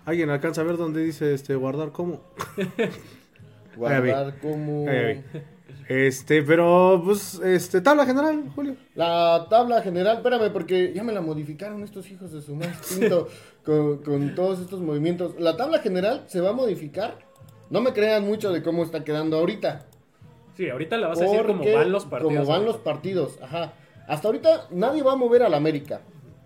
[0.05, 2.21] ¿Alguien alcanza a ver dónde dice este guardar cómo?
[3.75, 4.85] Guardar como...
[5.89, 8.75] Este, pero, pues, este, tabla general, Julio.
[8.93, 13.27] La tabla general, espérame, porque ya me la modificaron estos hijos de su madre instinto
[13.65, 15.33] con, con todos estos movimientos.
[15.39, 17.17] La tabla general se va a modificar.
[17.71, 19.87] No me crean mucho de cómo está quedando ahorita.
[20.55, 22.33] Sí, ahorita le vas a decir cómo porque van los partidos.
[22.35, 23.73] Como van los partidos, ajá.
[24.07, 26.01] Hasta ahorita nadie va a mover al América.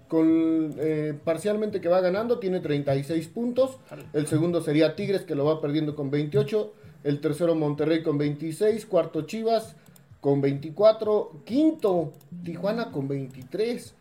[0.08, 3.77] Con eh, parcialmente que va ganando, tiene 36 puntos.
[4.13, 6.73] El segundo sería Tigres, que lo va perdiendo con 28.
[7.03, 8.85] El tercero Monterrey con 26.
[8.85, 9.75] Cuarto Chivas
[10.21, 11.41] con 24.
[11.45, 12.13] Quinto
[12.43, 13.95] Tijuana con 23.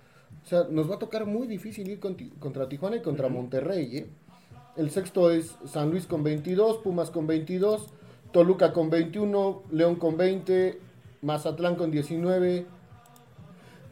[0.44, 3.96] O sea, nos va a tocar muy difícil ir con contra Tijuana y contra Monterrey.
[3.96, 4.06] ¿eh?
[4.76, 7.86] El sexto es San Luis con 22, Pumas con 22,
[8.32, 10.80] Toluca con 21, León con 20,
[11.20, 12.66] Mazatlán con 19,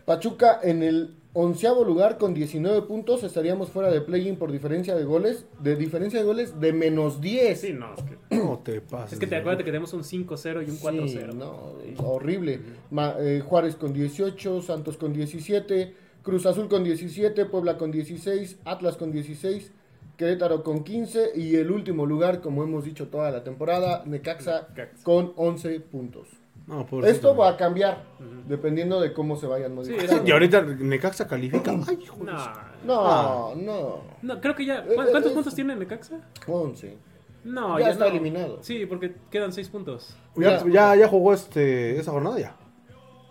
[0.06, 5.04] Pachuca en el onceavo lugar con 19 puntos, estaríamos fuera de play-in por diferencia de
[5.04, 7.60] goles, de diferencia de goles de menos 10.
[7.60, 9.14] Sí, no, es que, No te pases.
[9.14, 11.08] es que te acuerdas que tenemos un 5-0 y un 4-0.
[11.08, 12.60] Sí, no, horrible.
[12.90, 18.58] Ma- eh, Juárez con 18, Santos con 17, Cruz Azul con 17, Puebla con 16,
[18.64, 19.72] Atlas con 16,
[20.16, 25.02] Querétaro con 15 y el último lugar, como hemos dicho toda la temporada, Necaxa Necaxa.
[25.04, 26.28] con 11 puntos.
[26.66, 28.04] No, por Esto va a cambiar
[28.46, 30.26] dependiendo de cómo se vayan modificando.
[30.26, 31.72] Y ahorita Necaxa califica.
[31.88, 32.34] Ay, No,
[32.84, 33.54] No, Ah.
[33.56, 34.78] no, no, creo que ya.
[34.80, 36.20] Eh, ¿cu- eh, ¿Cuántos eh, puntos tiene Necaxa?
[36.46, 36.96] 11.
[37.44, 38.10] No, Ya ya, está no.
[38.10, 38.58] eliminado.
[38.62, 40.14] Sí, porque quedan 6 puntos.
[40.36, 42.56] Ya, ya, ya jugó este, esa jornada ya.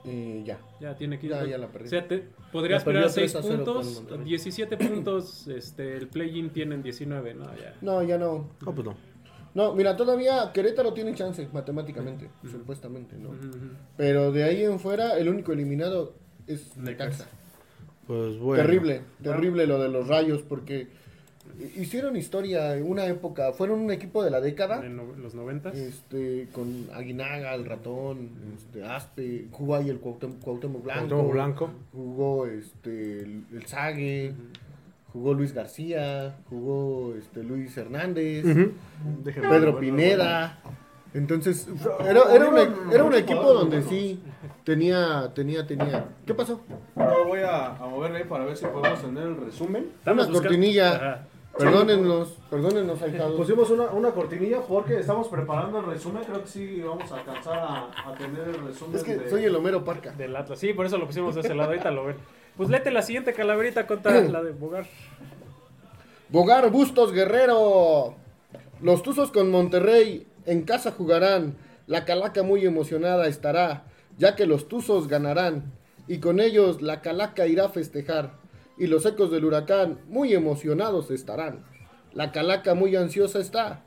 [0.03, 0.59] Y ya.
[0.79, 1.33] Ya tiene que ir.
[1.33, 1.87] Ya, ya la perdí.
[1.87, 4.25] O sea, te, podrías La perdió esperar 6 3 a 0 con puntos, Monterrey.
[4.25, 5.47] 17 puntos.
[5.47, 7.45] Este, el play-in tienen 19, ¿no?
[7.55, 7.75] Ya.
[7.81, 8.49] No, ya no.
[8.65, 8.95] No, pues no.
[9.59, 13.31] No, mira, todavía Querétaro tiene chance matemáticamente, supuestamente, ¿no?
[13.97, 16.13] Pero de ahí en fuera, el único eliminado
[16.47, 17.25] es Necaxa.
[18.07, 18.63] Pues bueno.
[18.63, 20.87] Terrible, terrible lo de los rayos, porque
[21.75, 25.71] hicieron historia en una época, fueron un equipo de la década, En no- los 90.
[25.71, 31.69] este, con Aguinaga, el ratón, este, Aspe, jugó ahí el Cuauhtémoc, Cuauhtémoc Blanco, Cuauhtémoc Blanco.
[31.91, 34.33] jugó este, el, el Sague,
[35.13, 38.45] jugó Luis García, jugó este, Luis Hernández,
[39.23, 39.79] Pedro.
[39.79, 40.59] Pineda.
[41.13, 41.67] Entonces,
[42.07, 44.21] era, era un, e- era un equipo donde sí
[44.63, 46.05] tenía, tenía, tenía.
[46.25, 46.61] ¿Qué pasó?
[46.95, 49.89] No, voy a, a moverle ahí para ver si podemos tener el resumen.
[50.05, 50.95] Una buscando- cortinilla.
[50.95, 51.27] Ajá.
[51.57, 53.35] Perdónennos, perdónennos, ahijados.
[53.35, 56.23] Pusimos una, una cortinilla porque estamos preparando el resumen.
[56.23, 58.95] Creo que sí vamos a alcanzar a, a tener el resumen.
[58.95, 60.11] Es que de- soy el Homero Parca.
[60.11, 60.59] Del Atlas.
[60.59, 61.71] Sí, por eso lo pusimos de ese lado.
[61.71, 62.15] Ahorita lo ven.
[62.57, 64.85] Pues léete la siguiente calaverita contra la de Bogar.
[66.29, 68.15] Bogar Bustos Guerrero.
[68.81, 71.55] Los Tuzos con Monterrey en casa jugarán.
[71.87, 73.85] La Calaca muy emocionada estará,
[74.17, 75.73] ya que los Tuzos ganarán.
[76.07, 78.33] Y con ellos la Calaca irá a festejar.
[78.77, 81.65] Y los ecos del huracán muy emocionados estarán.
[82.13, 83.83] La Calaca muy ansiosa está,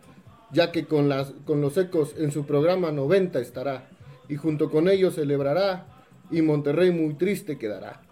[0.52, 3.88] ya que con, las, con los ecos en su programa 90 estará.
[4.28, 5.86] Y junto con ellos celebrará.
[6.30, 8.02] Y Monterrey muy triste quedará,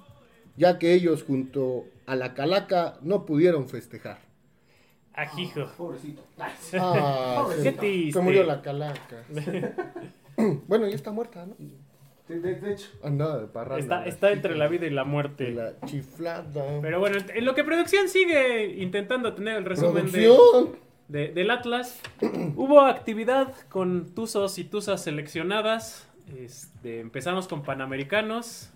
[0.61, 4.19] ya que ellos junto a la Calaca no pudieron festejar.
[5.15, 5.67] Ajijo.
[5.77, 6.23] Pobrecito.
[6.79, 8.13] Ah, Qué se, triste.
[8.19, 9.25] se murió la calaca.
[10.69, 11.55] bueno, ya está muerta, ¿no?
[12.29, 12.89] De, de- de hecho.
[13.03, 14.07] Andaba de parranda.
[14.07, 15.51] Está, entre la vida y la muerte.
[15.51, 16.65] La chiflada.
[16.81, 22.01] Pero bueno, en lo que producción sigue intentando tener el resumen de- del Atlas,
[22.57, 26.07] hubo actividad con Tuzos y Tuzas seleccionadas.
[26.39, 28.71] Este, empezamos con Panamericanos.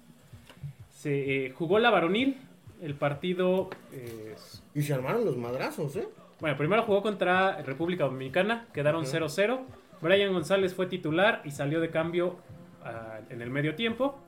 [1.05, 2.39] Se eh, jugó la varonil.
[2.81, 3.69] El partido.
[3.93, 4.35] eh,
[4.75, 6.09] Y se armaron los madrazos, ¿eh?
[6.41, 8.69] bueno, primero jugó contra República Dominicana.
[8.73, 9.61] Quedaron 0-0.
[10.01, 12.37] Brian González fue titular y salió de cambio
[12.83, 14.19] ah, en el medio tiempo.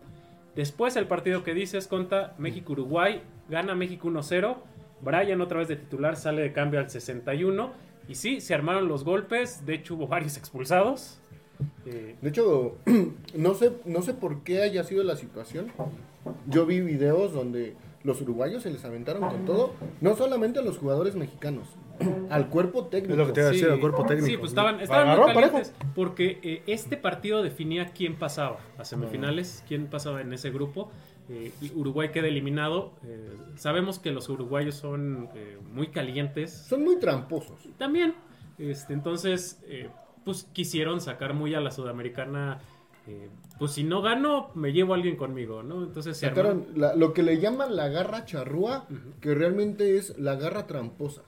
[0.54, 3.22] Después el partido que dices contra México-Uruguay.
[3.48, 4.56] Gana México 1-0.
[5.00, 7.72] Brian otra vez de titular sale de cambio al 61.
[8.06, 9.64] Y sí, se armaron los golpes.
[9.64, 11.22] De hecho hubo varios expulsados.
[11.86, 12.76] Eh, De hecho,
[13.34, 15.72] no sé, no sé por qué haya sido la situación.
[16.46, 19.72] Yo vi videos donde los uruguayos se les aventaron con todo.
[20.00, 21.68] No solamente a los jugadores mexicanos,
[22.30, 23.12] al cuerpo técnico.
[23.14, 24.26] Es lo que te iba a decir, el cuerpo técnico.
[24.26, 28.84] Sí, pues estaban, estaban muy Agarró calientes porque eh, este partido definía quién pasaba a
[28.84, 30.90] semifinales, quién pasaba en ese grupo.
[31.28, 32.92] Eh, Uruguay queda eliminado.
[33.04, 36.52] Eh, sabemos que los uruguayos son eh, muy calientes.
[36.52, 37.58] Son muy tramposos.
[37.78, 38.14] También,
[38.58, 39.88] este, entonces, eh,
[40.26, 42.58] pues quisieron sacar muy a la sudamericana.
[43.08, 43.28] eh,
[43.60, 45.84] pues si no gano, me llevo a alguien conmigo, ¿no?
[45.84, 48.86] Entonces se Sacaron la- lo que le llaman la garra charrúa,
[49.20, 51.22] que realmente es la garra tramposa.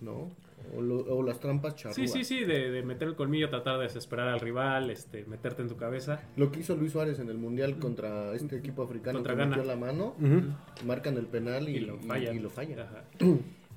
[0.00, 0.30] ¿no?
[0.76, 1.96] O, lo- o las trampas charrúas.
[1.96, 5.62] Sí, sí, sí, de, de meter el colmillo, tratar de desesperar al rival, este, meterte
[5.62, 6.20] en tu cabeza.
[6.36, 9.56] Lo que hizo Luis Suárez en el Mundial contra este equipo africano Contra que Ghana.
[9.56, 10.14] metió la mano,
[10.84, 12.36] marcan el penal y, y lo fallan.
[12.36, 12.86] y lo fallan.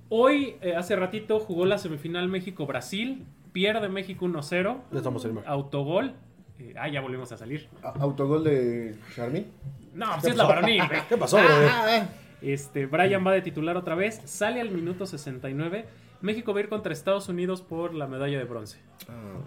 [0.09, 3.25] Hoy, eh, hace ratito, jugó la semifinal México-Brasil.
[3.51, 4.81] Pierde México 1-0.
[4.91, 6.13] Ya estamos en Autogol.
[6.59, 7.67] Eh, ah, ya volvimos a salir.
[7.81, 9.45] Autogol de Charmy.
[9.93, 10.83] No, pues es la varonil.
[11.09, 11.69] ¿Qué pasó, brother?
[11.71, 12.09] Ah,
[12.41, 14.21] Este, Brian va de titular otra vez.
[14.25, 15.85] Sale al minuto 69.
[16.21, 18.77] México va a ir contra Estados Unidos por la medalla de bronce.
[19.07, 19.39] ah.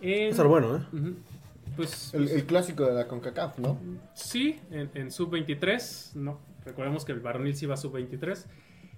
[0.00, 0.80] En- Va a estar bueno, ¿eh?
[1.76, 3.78] Pues El, el clásico de la CONCACAF, ¿no?
[4.14, 6.14] Sí, en, en sub-23.
[6.14, 8.46] No, recordemos que el varonil sí va a sub-23.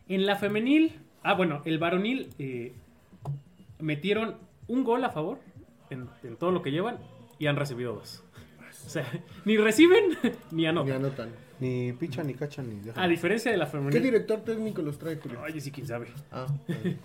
[0.08, 2.72] En la femenil, ah, bueno, el varonil eh,
[3.80, 4.36] metieron
[4.68, 5.38] un gol a favor
[5.90, 6.98] en, en todo lo que llevan
[7.38, 8.22] y han recibido dos.
[8.86, 9.04] O sea,
[9.44, 10.30] ni reciben ni
[10.62, 10.96] Ni anotan.
[10.96, 11.28] anotan.
[11.60, 13.02] Ni picha, ni cacha, ni deja.
[13.02, 14.02] A diferencia de la ¿Qué femenil.
[14.02, 15.40] director técnico los trae, Julio?
[15.42, 16.08] Oye, sí, quién sabe.
[16.32, 16.46] Ah,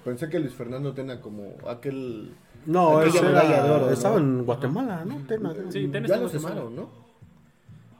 [0.05, 2.31] pensé que Luis Fernando Tena como aquel...
[2.65, 3.91] No, Aquella ese era, de oro, ¿no?
[3.91, 5.17] estaba en Guatemala, ¿no?
[5.27, 5.53] Tena.
[5.69, 6.89] Sí, Tena ya está lo ¿no?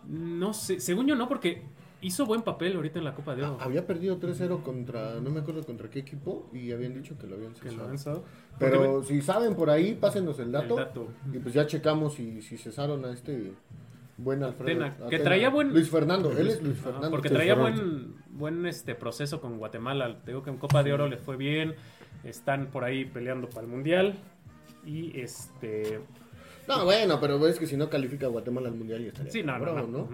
[0.07, 1.61] No sé, según yo no, porque
[2.05, 3.57] hizo buen papel ahorita en la Copa de Oro.
[3.59, 7.35] Había perdido 3-0 contra, no me acuerdo contra qué equipo, y habían dicho que lo
[7.35, 7.89] habían que lo cesado.
[7.89, 8.23] han dado.
[8.59, 10.77] Pero si saben por ahí, pásenos el dato.
[10.79, 11.07] El dato.
[11.33, 13.53] Y pues ya checamos si, si cesaron a este
[14.17, 14.79] Buen Alfredo.
[14.79, 14.85] Que
[15.17, 15.23] Atena.
[15.23, 17.09] traía buen- Luis Fernando, él es Luis Fernando.
[17.11, 20.19] porque traía buen, buen este proceso con Guatemala.
[20.23, 21.75] Te digo que en Copa de Oro les fue bien.
[22.23, 24.15] Están por ahí peleando para el Mundial.
[24.85, 25.99] Y este.
[26.67, 29.31] No, bueno, pero ves que si no califica Guatemala al Mundial ya estaría.
[29.31, 30.07] Sí, no, no.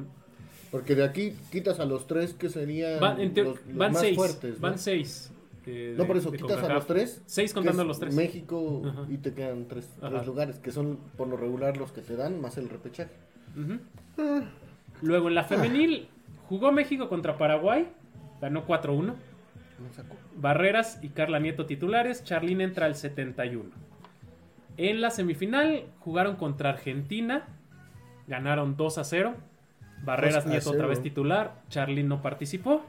[0.72, 4.16] Porque de aquí quitas a los tres que serían Van, los, los van más seis.
[4.16, 4.56] fuertes.
[4.56, 4.62] ¿no?
[4.62, 5.32] Van seis.
[5.66, 7.22] eh, No, de- por eso quitas a los tres.
[7.26, 8.16] Seis contando los tres.
[8.16, 9.06] México Ajá.
[9.10, 12.40] y te quedan tres, tres lugares, que son por lo regular los que te dan,
[12.40, 13.12] más el repechaje.
[13.58, 13.80] Ujú.
[15.02, 16.08] Luego en la femenil
[16.48, 17.88] jugó México contra Paraguay.
[18.42, 19.04] Ganó 4-1.
[19.04, 20.16] No sacó.
[20.38, 22.24] Barreras y Carla Nieto titulares.
[22.24, 23.70] Charlín entra al 71.
[24.78, 27.46] En la semifinal jugaron contra Argentina.
[28.28, 29.36] Ganaron 2 a 0.
[30.04, 30.90] Barreras 2 a Nieto otra 0.
[30.90, 31.54] vez titular.
[31.70, 32.84] Charlín no participó.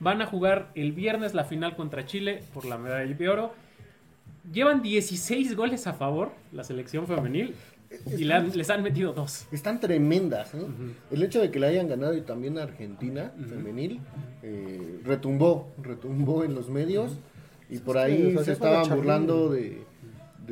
[0.00, 3.52] Van a jugar el viernes la final contra Chile por la medalla de oro.
[4.52, 7.54] Llevan 16 goles a favor la selección femenil.
[8.18, 9.46] Y le han- les han metido dos.
[9.52, 10.54] Están tremendas.
[10.54, 10.62] ¿eh?
[11.10, 14.00] El hecho de que le hayan ganado y también a Argentina femenil
[14.42, 17.18] eh, retumbó, retumbó en los medios
[17.68, 19.84] y por Sí, ahí o sea, se estaban burlando de,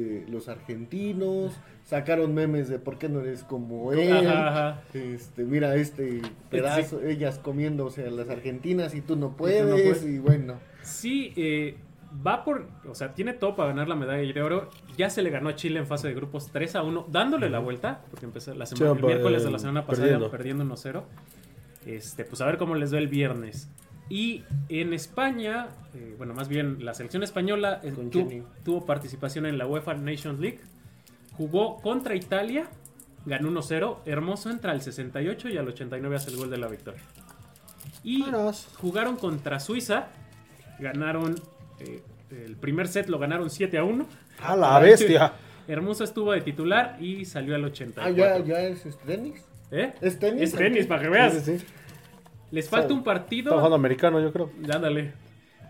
[0.00, 1.52] de los argentinos,
[1.84, 4.26] sacaron memes de por qué no eres como él.
[4.26, 4.82] Ajá, ajá.
[4.94, 10.04] Este, mira este pedazo, ellas comiéndose a las argentinas y tú no puedes, puedes.
[10.04, 10.54] y bueno.
[10.82, 11.76] Sí, eh,
[12.26, 12.66] va por.
[12.88, 14.70] O sea, tiene todo para ganar la medalla de oro.
[14.96, 17.58] Ya se le ganó a Chile en fase de grupos 3 a 1, dándole la
[17.58, 20.30] vuelta, porque empezó la semana, Sí, el miércoles de la eh, semana pasada perdiendo.
[20.30, 21.02] perdiendo, 1-0.
[21.86, 23.70] Este, pues a ver cómo les va el viernes.
[24.11, 28.42] Y en España, eh, bueno, más bien la selección española eh, Con tu- Jenny.
[28.64, 30.61] tuvo participación en la UEFA Nations League.
[31.37, 32.68] Jugó contra Italia,
[33.25, 33.99] ganó 1-0.
[34.05, 37.01] Hermoso entra al 68 y al 89 hace el gol de la victoria.
[38.03, 38.68] Y Buenas.
[38.79, 40.09] jugaron contra Suiza,
[40.81, 41.37] ganaron
[41.79, 44.07] eh, el primer set lo ganaron 7 a 1.
[44.42, 45.33] A la bestia.
[45.68, 48.16] Hermoso estuvo de titular y salió al Ah, 84.
[48.16, 49.44] ya, ya es este, tenis.
[49.70, 49.92] ¿Eh?
[50.01, 50.42] ¿Es tenis?
[50.42, 51.33] Es tenis, para que veas.
[51.44, 51.64] Sí, sí.
[52.50, 53.52] Les falta Está- un Está partido.
[53.54, 54.50] jugando americano, yo creo.
[54.74, 55.12] Ándale.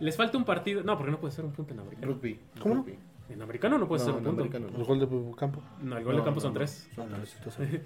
[0.00, 0.82] Les falta un partido.
[0.82, 2.12] No, porque no puede ser un punto en americano.
[2.12, 2.38] Rugby.
[2.60, 2.86] ¿Cómo no?
[3.28, 4.42] En americano no puede No, ser un en punto.
[4.42, 4.78] americano no.
[4.78, 5.62] El gol de campo.
[5.82, 6.58] No, el gol de campo no, son no.
[6.58, 6.88] tres.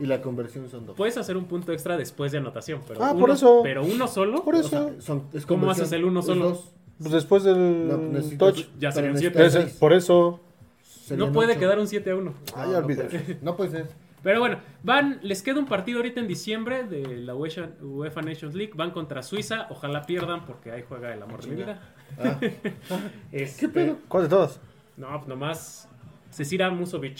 [0.00, 0.96] Y la conversión son dos.
[0.96, 2.80] Puedes hacer un punto extra después de anotación.
[2.88, 3.60] Pero Ah, uno, por eso.
[3.62, 4.42] Pero uno solo.
[4.44, 4.68] Por O eso.
[4.68, 6.46] sea, son- es ¿Cómo haces el uno solo?
[6.50, 6.72] dos.
[6.98, 8.66] Pues después del No, necesitas- touch.
[8.80, 9.38] Ya serían siete.
[9.78, 10.40] por eso.
[10.82, 11.60] Serían No puede ocho.
[11.60, 12.34] quedar un 7 a 1.
[12.56, 13.38] Ah, ya puede ser.
[13.42, 13.88] No puede ser.
[14.24, 18.72] Pero bueno, van, les queda un partido ahorita en diciembre de la UEFA, Nations League.
[18.74, 19.66] Van contra Suiza.
[19.68, 21.78] Ojalá pierdan porque ahí juega el amor de mi vida.
[22.18, 22.40] Ah,
[23.32, 23.98] Este, pedo?
[24.08, 24.60] ¿Cuál de todas?
[24.96, 25.88] No, pues nomás
[26.30, 27.18] Cecilia Musovic.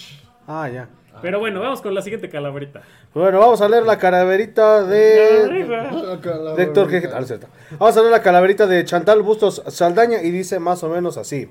[0.49, 0.89] Ah, ya.
[1.21, 2.83] Pero bueno, vamos con la siguiente calaverita.
[3.13, 5.35] Bueno, vamos a leer la calaverita de.
[6.59, 6.91] Héctor.
[6.91, 7.11] G.
[7.13, 7.79] Ah, no.
[7.79, 11.51] Vamos a leer la calaverita de Chantal Bustos Saldaña y dice más o menos así.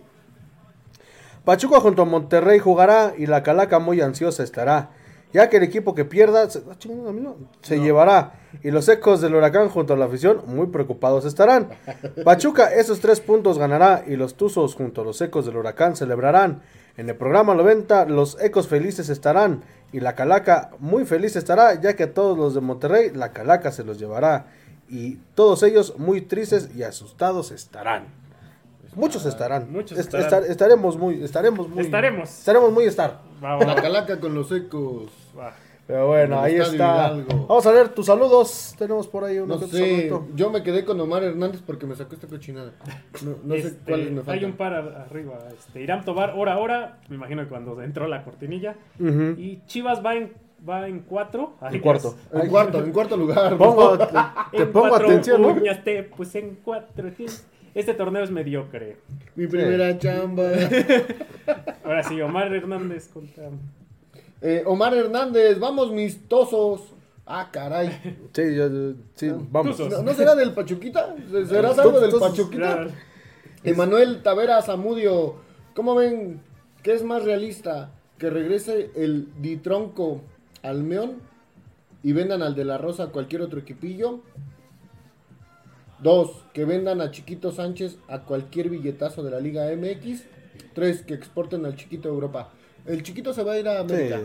[1.45, 4.89] Pachuca junto a Monterrey jugará y la calaca muy ansiosa estará.
[5.33, 7.35] Ya que el equipo que pierda se, ah, chingada, no,
[7.69, 8.33] llevará.
[8.61, 11.69] Y los ecos del huracán junto a la afición muy preocupados estarán.
[12.23, 16.61] Pachuca esos tres puntos ganará y los Tuzos junto a los ecos del huracán celebrarán.
[16.95, 21.95] En el programa 90 los ecos felices estarán y la calaca muy feliz estará ya
[21.95, 24.45] que a todos los de Monterrey la calaca se los llevará
[24.87, 28.05] y todos ellos muy tristes y asustados estarán.
[28.95, 29.71] Muchos estarán.
[29.71, 30.25] Muchos Est- estarán.
[30.43, 32.29] estar- estaremos muy estaremos muy Estaremos.
[32.39, 33.19] estaremos muy estar.
[33.43, 35.11] Va, La va, calaca con los ecos.
[35.37, 35.53] va.
[35.85, 36.73] Pero bueno, ahí está.
[37.13, 37.45] Hidalgo.
[37.47, 38.73] Vamos a ver tus saludos.
[38.77, 41.93] Tenemos por ahí No uno otro sé, yo me quedé con Omar Hernández porque me
[41.93, 42.71] sacó esta cochinada.
[43.21, 44.33] No, no sé Este, cuáles me faltan.
[44.35, 45.39] Hay un par arriba.
[45.57, 46.99] Este, Irán Tobar, hora a hora.
[47.09, 48.75] Me imagino que cuando entró la cortinilla.
[49.37, 50.31] Y Chivas va en,
[50.67, 51.55] va en cuatro.
[51.59, 52.15] Ay, En cuarto.
[52.31, 53.57] En cuarto, en cuarto lugar.
[53.57, 55.49] Pongo, te, te En pongo cuatro atención, ¿no?
[55.49, 57.09] uñas te puse en cuatro.
[57.17, 57.25] sí.
[57.75, 58.97] Este torneo es mediocre.
[59.35, 60.43] Mi primera chamba.
[61.83, 63.49] Ahora sí, Omar Hernández contra.
[64.41, 66.93] Eh, Omar Hernández, vamos mistosos.
[67.25, 67.89] Ah, caray.
[68.33, 69.77] Sí, yo, yo- sí, vamos.
[69.77, 69.91] Tuzos.
[69.91, 71.15] ¿No, no será del Pachuquita?
[71.47, 72.57] ¿Serás algo del Pachuquita?
[72.75, 72.91] Claro.
[73.63, 75.35] Emanuel Tavera Zamudio,
[75.73, 76.41] ¿cómo ven?
[76.83, 77.91] ¿Qué es más realista?
[78.17, 80.21] ¿Que regrese el Ditronco
[80.61, 81.13] al Meón
[82.03, 84.19] y vendan al de la Rosa a cualquier otro equipillo?
[86.03, 90.23] Dos, que vendan a Chiquito Sánchez a cualquier billetazo de la Liga MX.
[90.73, 92.51] Tres, que exporten al Chiquito a Europa.
[92.85, 94.19] El Chiquito se va a ir a América.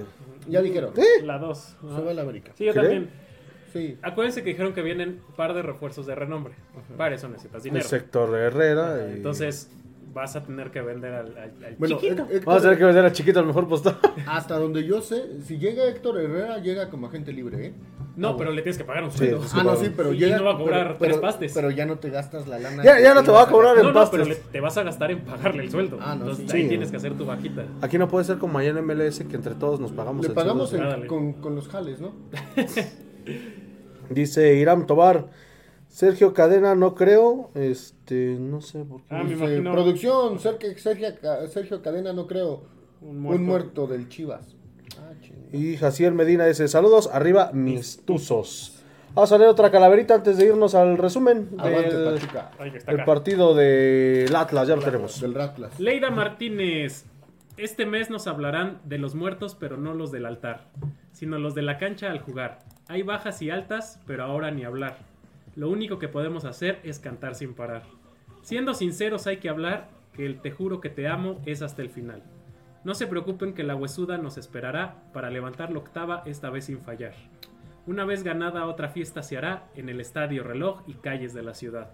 [0.48, 0.92] Ya dijeron.
[1.22, 1.76] La dos.
[1.80, 2.52] Se va a la América.
[2.56, 2.82] Sí, yo ¿Cree?
[2.84, 3.10] también.
[3.72, 3.98] Sí.
[4.02, 6.54] Acuérdense que dijeron que vienen un par de refuerzos de renombre.
[6.96, 7.86] Para eso necesitas El dinero.
[7.88, 9.08] sector de Herrera.
[9.10, 9.70] y- Entonces,
[10.18, 12.22] vas a tener que vender al, al- al Bueno, chiquito.
[12.28, 13.96] Hé- Héctor- Vamos a tener que vender a Chiquito al mejor postor.
[14.26, 17.72] hasta donde yo sé, si llega Héctor Herrera, llega como agente libre, ¿eh?
[18.16, 19.42] no, pero le tienes que pagar un sueldo.
[19.44, 20.38] sí, Ah, no, sí, pero llega.
[20.38, 21.52] no va a cobrar pero, tres pero- pastes.
[21.54, 22.82] Pero ya no te gastas la lana.
[22.84, 24.82] Ya- ya no te va a cobrar en No, no, pero le- te vas a
[24.82, 25.98] gastar en pagarle el sueldo.
[26.00, 26.56] Ah, no, Entonces sí.
[26.56, 26.68] ahí Sí.
[26.68, 27.64] tienes que hacer tu vaquita.
[27.80, 30.34] Aquí no puede ser como allá en MLS que entre todos nos pagamos Le el
[30.34, 30.86] pagamos sueldo.
[30.86, 31.06] en- Ándale.
[31.06, 32.12] con, con los jales, ¿no?
[34.10, 35.26] Dice Iram Tobar.
[35.98, 37.50] Sergio Cadena, no creo.
[37.56, 39.06] Este, no sé por qué.
[39.16, 39.72] Ah, me Dice, imagino.
[39.72, 41.08] Producción, Sergio, Sergio,
[41.48, 42.62] Sergio Cadena, no creo.
[43.00, 43.88] Un Un muerto.
[43.88, 44.54] del Chivas.
[44.96, 45.10] Ah.
[45.52, 48.80] Y Jaciel Medina dice: Saludos, arriba mis tuzos.
[49.12, 52.18] Vamos a leer otra calaverita antes de irnos al resumen Aguante, del.
[52.60, 53.04] Ay, acá.
[53.04, 54.68] partido del Atlas.
[54.68, 55.20] Ya lo tenemos.
[55.20, 55.80] Del Ratlas.
[55.80, 57.06] Leida Martínez.
[57.56, 60.68] Este mes nos hablarán de los muertos, pero no los del altar,
[61.10, 62.60] sino los de la cancha al jugar.
[62.86, 64.96] Hay bajas y altas, pero ahora ni hablar.
[65.58, 67.82] Lo único que podemos hacer es cantar sin parar.
[68.42, 71.90] Siendo sinceros hay que hablar que el te juro que te amo es hasta el
[71.90, 72.22] final.
[72.84, 76.80] No se preocupen que la huesuda nos esperará para levantar la octava esta vez sin
[76.80, 77.14] fallar.
[77.88, 81.54] Una vez ganada otra fiesta se hará en el estadio reloj y calles de la
[81.54, 81.90] ciudad.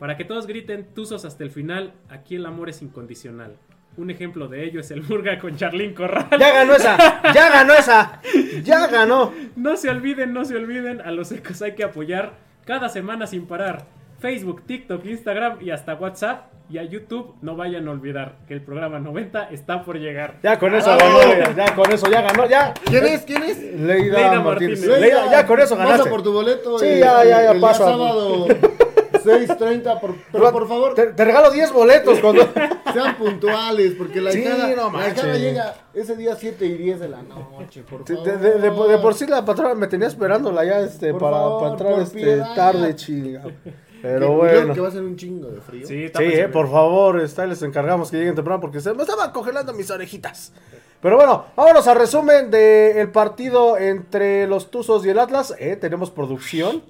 [0.00, 3.58] Para que todos griten tuzos hasta el final, aquí el amor es incondicional.
[3.96, 6.26] Un ejemplo de ello es el Murga con Charlín Corral.
[6.32, 7.32] ¡Ya ganó esa!
[7.32, 8.20] ¡Ya ganó esa!
[8.64, 9.32] ¡Ya ganó!
[9.54, 13.46] No se olviden, no se olviden, a los ecos hay que apoyar cada semana sin
[13.46, 13.86] parar.
[14.20, 16.52] Facebook, TikTok, Instagram y hasta WhatsApp.
[16.70, 20.34] Y a YouTube no vayan a olvidar que el programa 90 está por llegar.
[20.42, 21.18] Ya con eso ¡Bravo!
[21.38, 21.56] ganó.
[21.56, 22.46] Ya, con eso ya ganó.
[22.46, 22.74] Ya.
[22.84, 23.22] ¿Quién es?
[23.22, 23.56] ¿Quién es?
[23.58, 24.80] Leida, Leida Martínez.
[24.80, 25.00] Martínez.
[25.00, 26.10] Leida, ya con eso Pasa ganaste.
[26.10, 26.78] por tu boleto.
[26.78, 27.84] Sí, el- ya, ya, ya el pasa.
[27.86, 28.46] sábado
[29.24, 30.00] 6.30.
[30.00, 32.48] Por, pero por favor, Te, te regalo 10 boletos cuando.
[32.92, 33.94] sean puntuales.
[33.96, 35.40] Porque la Sí, hijada, no la hijada manches.
[35.40, 37.82] llega ese día 7 y 10 de la noche.
[37.88, 38.28] Por De, favor.
[38.30, 41.36] de- de- de por- de por sí la patrona me tenía esperándola ya este, para,
[41.36, 42.54] favor, para entrar este, piedad.
[42.54, 43.42] tarde, chinga.
[44.00, 44.74] Pero Que- bueno.
[44.74, 45.86] Que va a ser un chingo de frío.
[45.86, 49.32] Sí, Sí, eh, por favor, está, les encargamos que lleguen temprano porque se me estaban
[49.32, 50.52] congelando mis orejitas.
[51.00, 55.54] Pero bueno, vámonos al resumen del partido entre los Tuzos y el Atlas.
[55.58, 56.82] Eh, tenemos producción.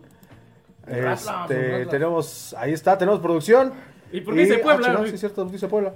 [0.91, 3.73] Este, tenemos, ahí está, tenemos producción.
[4.13, 5.93] ¿Y por qué dice Puebla, ah, sí, es cierto, dice Puebla.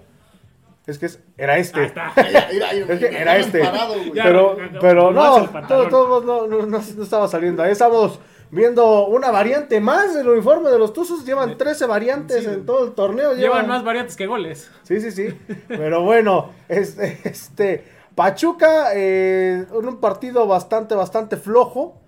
[0.86, 1.84] Es que es- era este.
[1.84, 2.12] Está.
[2.16, 3.60] Es que era este.
[3.60, 4.12] parado, güey.
[4.14, 7.62] Ya, pero, no, no, pero no no, todo, todo no, no, no- no estaba saliendo.
[7.62, 8.18] Ahí estamos
[8.50, 11.24] viendo una variante más del uniforme de los Tuzos.
[11.24, 12.50] Llevan 13 variantes Sí.
[12.50, 13.32] en todo el torneo.
[13.34, 14.70] Llevan más variantes que goles.
[14.82, 15.28] Sí, sí, sí.
[15.68, 17.84] Pero bueno, este, este
[18.16, 22.01] Pachuca, eh, en un partido bastante, bastante flojo.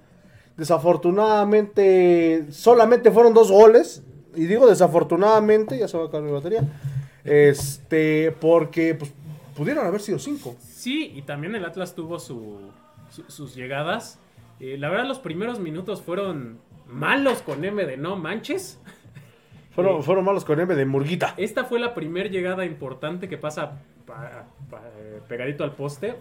[0.56, 4.02] Desafortunadamente, solamente fueron dos goles.
[4.34, 6.62] Y digo desafortunadamente, ya se va a acabar mi batería.
[7.24, 9.12] Este, porque pues,
[9.56, 10.56] pudieron haber sido cinco.
[10.60, 12.58] Sí, y también el Atlas tuvo su,
[13.10, 14.18] su- sus llegadas.
[14.60, 18.78] Eh, la verdad, los primeros minutos fueron malos con M de no manches.
[19.74, 21.34] Fueron, fueron malos con M de Murguita.
[21.36, 26.14] Esta fue la primera llegada importante que pasa pa- pa- eh, pegadito al poste.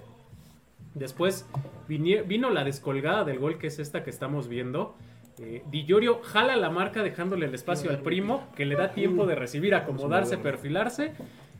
[0.96, 1.46] Después
[1.88, 4.96] vino la descolgada del gol, que es esta que estamos viendo.
[5.40, 9.26] Eh, Di Llorio jala la marca dejándole el espacio al primo, que le da tiempo
[9.26, 11.14] de recibir, acomodarse, perfilarse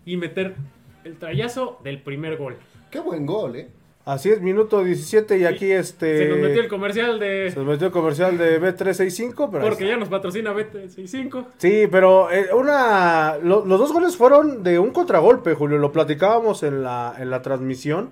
[0.06, 0.54] y meter
[1.04, 2.58] el trayazo del primer gol.
[2.92, 3.70] Qué buen gol, ¿eh?
[4.06, 6.18] Así es, minuto 17 y aquí este...
[6.18, 7.50] Se nos metió el comercial de...
[7.52, 11.46] se nos metió el comercial de B365, pero Porque ya nos patrocina BT65.
[11.58, 15.78] Sí, pero eh, una lo- los dos goles fueron de un contragolpe, Julio.
[15.78, 18.10] Lo platicábamos en la, en la transmisión.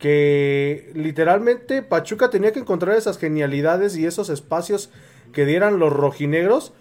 [0.00, 4.90] Que literalmente Pachuca tenía que encontrar esas genialidades y esos espacios
[5.32, 6.72] que dieran los rojinegros.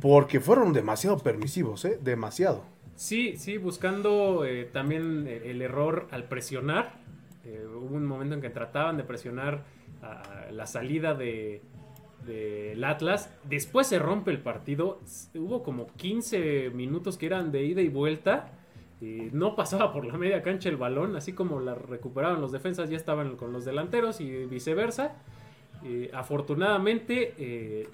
[0.00, 1.98] Porque fueron demasiado permisivos, ¿eh?
[2.02, 2.62] Demasiado.
[2.98, 6.94] Sí, sí, buscando eh, también eh, el error al presionar.
[7.44, 9.62] Eh, hubo un momento en que trataban de presionar
[10.50, 11.62] la salida de
[12.26, 13.30] del Atlas.
[13.44, 15.00] Después se rompe el partido.
[15.34, 18.50] Hubo como 15 minutos que eran de ida y vuelta.
[19.00, 21.14] Y no pasaba por la media cancha el balón.
[21.16, 25.12] Así como la recuperaban los defensas, ya estaban con los delanteros y viceversa.
[25.84, 27.88] Eh, afortunadamente, eh,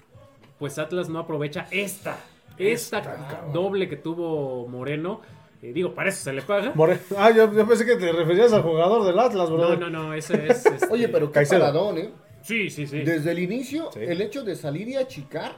[0.57, 2.17] pues Atlas no aprovecha esta.
[2.57, 5.21] Esta, doble que tuvo Moreno.
[5.61, 6.71] Eh, digo, para eso se le paga.
[6.75, 9.57] More- Ah, yo, yo pensé que te referías al jugador del Atlas, bro.
[9.69, 10.65] No, no, no, ese es.
[10.65, 11.59] este, Oye, pero qué Caicedo.
[11.61, 12.09] paradón, ¿eh?
[12.41, 12.99] Sí, sí, sí.
[12.99, 13.99] Desde el inicio, Sí.
[14.01, 15.55] el hecho de salir y achicar,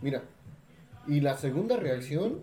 [0.00, 0.22] mira,
[1.06, 2.40] y la segunda reacción,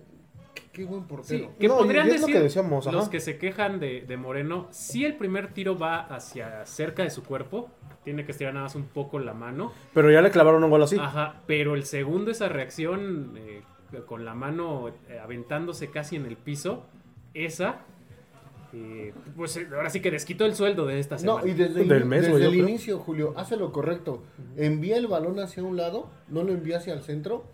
[0.78, 1.52] qué, buen Sí, portero.
[1.60, 2.96] que No, podrían es lo decir que decíamos, ajá.
[2.96, 7.10] los que se quejan de, de Moreno, si el primer tiro va hacia cerca de
[7.10, 7.70] su cuerpo,
[8.04, 9.72] tiene que estirar nada más un poco la mano.
[9.94, 10.98] Pero ya le clavaron un gol así.
[11.00, 13.62] Ajá, pero el segundo, esa reacción eh,
[14.06, 16.86] con la mano eh, aventándose casi en el piso,
[17.34, 17.80] esa,
[18.74, 21.42] eh, pues ahora sí que desquitó el sueldo de esta semana.
[21.42, 22.68] No, y desde, Del el- mes, desde yo el creo.
[22.68, 24.24] inicio, Julio, hace lo correcto.
[24.56, 27.46] Envía el balón hacia un lado, no lo envía hacia el centro,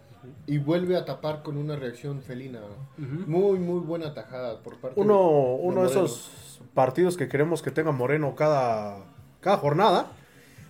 [0.48, 2.60] y vuelve a tapar con una reacción felina.
[2.98, 5.90] Muy, muy buena tajada por parte Uno, de, uno de Moreno.
[6.06, 8.98] esos partidos que queremos que tenga Moreno cada,
[9.42, 10.08] cada jornada.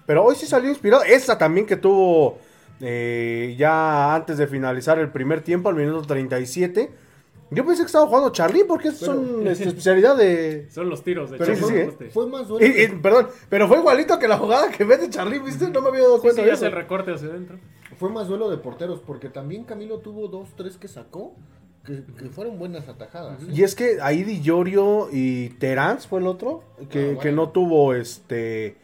[0.05, 1.03] Pero hoy sí salió inspirado.
[1.03, 2.37] Esa también que tuvo
[2.81, 6.91] eh, ya antes de finalizar el primer tiempo, al minuto 37.
[7.51, 10.67] Yo pensé que estaba jugando Charly porque es Pero- son especialidad de...
[10.71, 12.09] Son los tiros de Pero Sí, fue, sí, sí, Poste.
[12.09, 12.47] fue más.
[12.59, 15.69] Y- y, perdón, pero fue igualito que la jugada que mete Charly, ¿viste?
[15.69, 16.75] No me había dado cuenta sí, de hace eso.
[16.75, 17.57] el recorte hacia adentro.
[18.03, 21.35] Fue más duelo de porteros, porque también Camilo tuvo dos, tres que sacó,
[21.85, 23.41] que, que fueron buenas atajadas.
[23.43, 23.45] ¿eh?
[23.53, 27.19] Y es que ahí Di Giorgio y Terans fue el otro, que, Ah, bueno.
[27.21, 28.75] que no tuvo este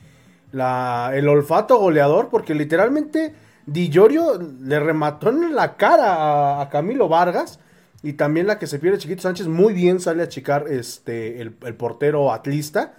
[0.53, 6.69] la, el olfato goleador, porque literalmente Di Giorgio le remató en la cara a, a
[6.69, 7.59] Camilo Vargas.
[8.01, 11.57] Y también la que se pierde Chiquito Sánchez, muy bien sale a achicar este, el,
[11.65, 12.93] el portero atlista.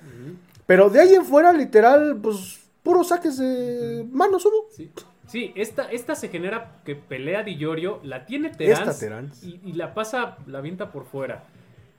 [0.67, 4.67] Pero de ahí en fuera, literal, pues puros saques de manos hubo.
[4.77, 4.93] Sí,
[5.31, 9.45] sí esta, esta se genera que pelea Di Giorgio, la tiene Terans, Esta Terans.
[9.45, 11.45] Y, y la pasa, la avienta por fuera.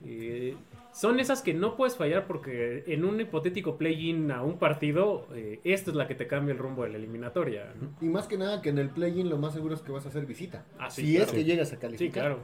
[0.04, 0.56] Eh,
[0.92, 5.58] son esas que no puedes fallar porque en un hipotético play-in a un partido, eh,
[5.64, 7.72] esta es la que te cambia el rumbo de la eliminatoria.
[7.80, 8.06] ¿no?
[8.06, 10.10] Y más que nada que en el play-in lo más seguro es que vas a
[10.10, 10.64] hacer visita.
[10.78, 11.26] Ah, sí, si claro.
[11.26, 12.08] es que llegas a calificar.
[12.08, 12.38] Sí, claro.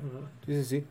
[0.47, 0.80] Sí, sí, sí.
[0.80, 0.86] Que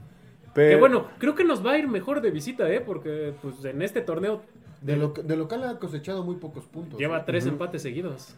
[0.53, 2.81] Pero, bueno, creo que nos va a ir mejor de visita, ¿eh?
[2.81, 4.41] Porque pues en este torneo
[4.81, 6.99] De, lo, de local ha cosechado muy pocos puntos.
[6.99, 7.23] lleva ¿eh?
[7.25, 8.35] tres empates seguidos.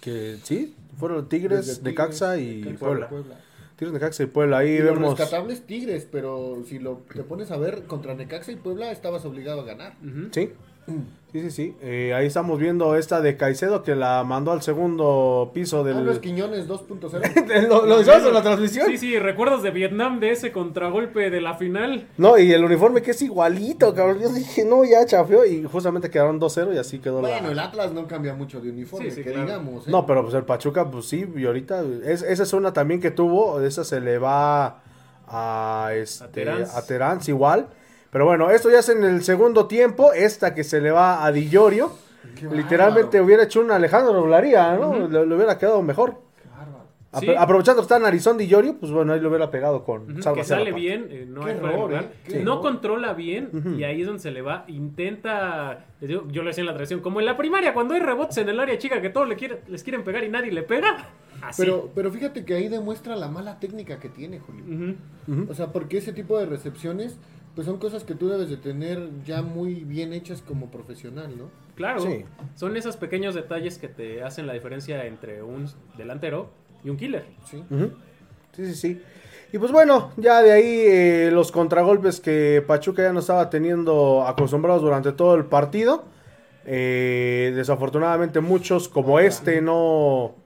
[0.00, 3.08] Que sí, fueron Tigres, Desde de Tigres, Caxa y Puebla.
[3.08, 3.36] Puebla.
[3.76, 4.58] Tigres, Necaxa y Puebla.
[4.58, 5.16] Ahí Y los vemos.
[5.18, 9.60] rescatables Tigres, pero si lo te pones a ver contra Necaxa y Puebla estabas obligado
[9.60, 9.94] a ganar.
[10.32, 10.50] Sí,
[11.32, 11.76] sí, sí, sí.
[11.82, 15.94] Eh, ahí estamos viendo esta de Caicedo que la mandó al segundo piso del.
[15.96, 17.68] Carlos Quiñones 2.0.
[17.68, 18.86] lo, lo hicimos en la transmisión.
[18.88, 22.08] Sí, sí, recuerdos de Vietnam de ese contragolpe de la final.
[22.16, 24.20] No, y el uniforme que es igualito, cabrón.
[24.20, 25.44] Yo dije, no, ya chafeó.
[25.44, 27.64] Y justamente quedaron 2-0 y así quedó bueno, el la.
[27.64, 29.46] Atlas no cambia mucho de uniforme, Sí, sí, que claro.
[29.46, 29.86] digamos.
[29.86, 29.90] ¿eh?
[29.90, 31.82] No, pero pues el Pachuca, pues sí, y ahorita.
[32.04, 33.60] Es, esa es una también que tuvo.
[33.60, 34.80] Esa se le va
[35.26, 35.90] a.
[35.94, 36.74] Este, A Terans.
[36.74, 37.68] a Terans igual.
[38.10, 40.12] Pero bueno, esto ya es en el segundo tiempo.
[40.12, 41.92] Esta que se le va a Di Giorgio.
[42.34, 45.08] Qué Literalmente bárbaro, hubiera hecho un Alejandro Doblaría, ¿no?
[45.08, 46.14] le, le hubiera quedado mejor.
[46.14, 46.18] qué
[47.20, 47.26] Sí.
[47.36, 50.44] Aprovechando que está Narizón Di Giorgio, pues bueno, ahí lo hubiera pegado con Salva que
[50.44, 52.04] sale bien, eh, no Qué hay error, lugar.
[52.26, 52.40] ¿eh?
[52.44, 52.60] No error.
[52.60, 54.64] controla bien y ahí es donde se le va.
[54.68, 58.00] Intenta, les digo, yo lo decía en la tradición, como en la primaria, cuando hay
[58.00, 60.62] rebotes en el área chica que todos le quiere- les quieren pegar y nadie le
[60.62, 61.08] pega.
[61.42, 61.62] Así.
[61.62, 64.94] Pero, pero fíjate que ahí demuestra la mala técnica que tiene, Julio.
[65.48, 67.16] O sea, porque ese tipo de recepciones,
[67.58, 71.50] pues son cosas que tú debes de tener ya muy bien hechas como profesional, ¿no?
[71.74, 72.24] Claro, Sí.
[72.54, 76.50] son esos pequeños detalles que te hacen la diferencia entre un delantero
[76.84, 77.24] y un killer.
[77.44, 77.64] Sí.
[78.52, 79.02] Sí, sí, sí.
[79.52, 84.24] Y pues bueno, ya de ahí eh, los contragolpes que Pachuca ya no estaba teniendo
[84.24, 86.04] acostumbrados durante todo el partido.
[86.64, 90.36] Eh, desafortunadamente muchos como este no,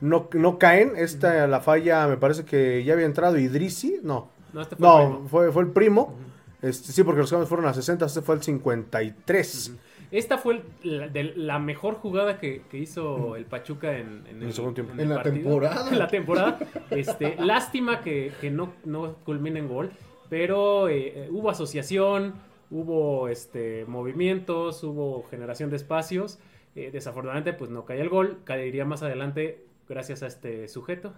[0.00, 0.94] no, no caen.
[0.96, 4.00] Esta la falla me parece que ya había entrado Idrisi.
[4.02, 5.28] No, No, este fue el no, primo.
[5.28, 6.14] fue, fue el primo.
[6.60, 9.72] Este, sí, porque los cambios fueron a 60, este fue el 53.
[10.10, 14.42] Esta fue el- la, de la mejor jugada que, que hizo el Pachuca en, en
[14.42, 14.92] el segundo tiempo.
[15.00, 15.34] En la partido.
[15.50, 15.88] temporada.
[15.92, 16.58] En la temporada.
[16.90, 19.90] Este, lástima que, que no, no culmine en gol,
[20.30, 22.34] pero eh, eh, hubo asociación,
[22.70, 26.38] hubo este, movimientos, hubo generación de espacios.
[26.74, 28.38] Eh, desafortunadamente, pues no cae el gol.
[28.44, 31.12] Caería más adelante gracias a este sujeto.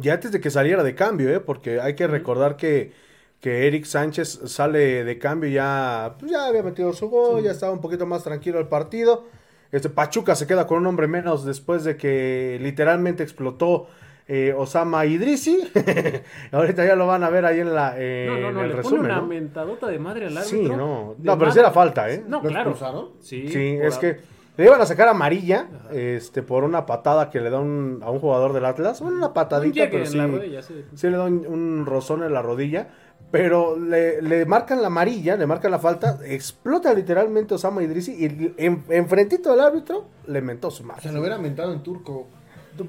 [0.00, 1.40] Y antes de que saliera de cambio, ¿eh?
[1.40, 2.92] porque hay que recordar que,
[3.40, 7.72] que Eric Sánchez sale de cambio ya, pues ya había metido su gol, ya estaba
[7.72, 9.24] un poquito más tranquilo el partido.
[9.72, 13.86] Este Pachuca se queda con un hombre menos después de que literalmente explotó
[14.28, 15.58] eh, Osama Idrisi.
[16.52, 18.68] Ahorita ya lo van a ver ahí en la eh, No, no, en no, el
[18.68, 19.04] le pone resumen.
[19.06, 19.26] una ¿no?
[19.26, 20.76] mentadota de madre al Sí, árbitro.
[20.76, 21.14] no.
[21.18, 22.22] De No, pero sí era falta, ¿eh?
[22.26, 23.12] No, ¿Lo claro.
[23.20, 24.20] Sí, Sí, es a- que
[24.56, 28.18] le iban a sacar amarilla este, por una patada que le da un- a un
[28.18, 29.00] jugador del Atlas.
[29.00, 30.18] Bueno, una un patadita, llegue pero en sí.
[30.18, 30.84] la rodilla, sí.
[30.94, 32.88] Sí le da un, un rozón en la rodilla,
[33.30, 38.54] pero le, le marcan la amarilla, le marcan la falta, explota literalmente Osama Idrisi y
[38.56, 41.02] en, enfrentito del árbitro le mentó su madre.
[41.02, 42.26] Se lo hubiera mentado en turco.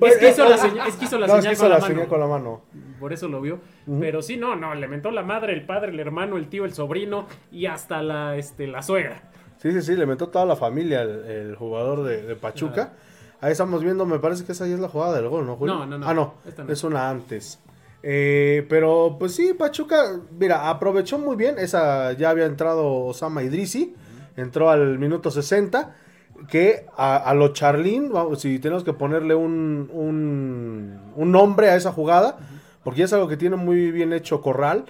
[0.01, 1.75] Es que hizo la señal, es que hizo la No, es señal que con la
[1.75, 1.93] la mano.
[1.93, 2.61] señal con la mano.
[2.99, 3.59] Por eso lo vio.
[3.99, 6.73] Pero sí, no, no, le mentó la madre, el padre, el hermano, el tío, el
[6.73, 9.23] sobrino y hasta la, este, la suegra.
[9.57, 12.93] Sí, sí, sí, le mentó toda la familia el, el jugador de, de Pachuca.
[13.41, 15.75] Ahí estamos viendo, me parece que esa ya es la jugada del gol, ¿no, Julio?
[15.75, 16.07] No, no, no.
[16.07, 16.71] Ah, no, Esta no.
[16.71, 17.59] es una antes.
[18.03, 21.55] Eh, pero pues sí, Pachuca, mira, aprovechó muy bien.
[21.59, 23.95] Esa ya había entrado Osama Idrisi,
[24.35, 25.95] entró al minuto 60.
[26.49, 31.75] Que a, a lo Charlín, vamos, si tenemos que ponerle un, un, un nombre a
[31.75, 32.39] esa jugada,
[32.83, 34.85] porque ya es algo que tiene muy bien hecho Corral,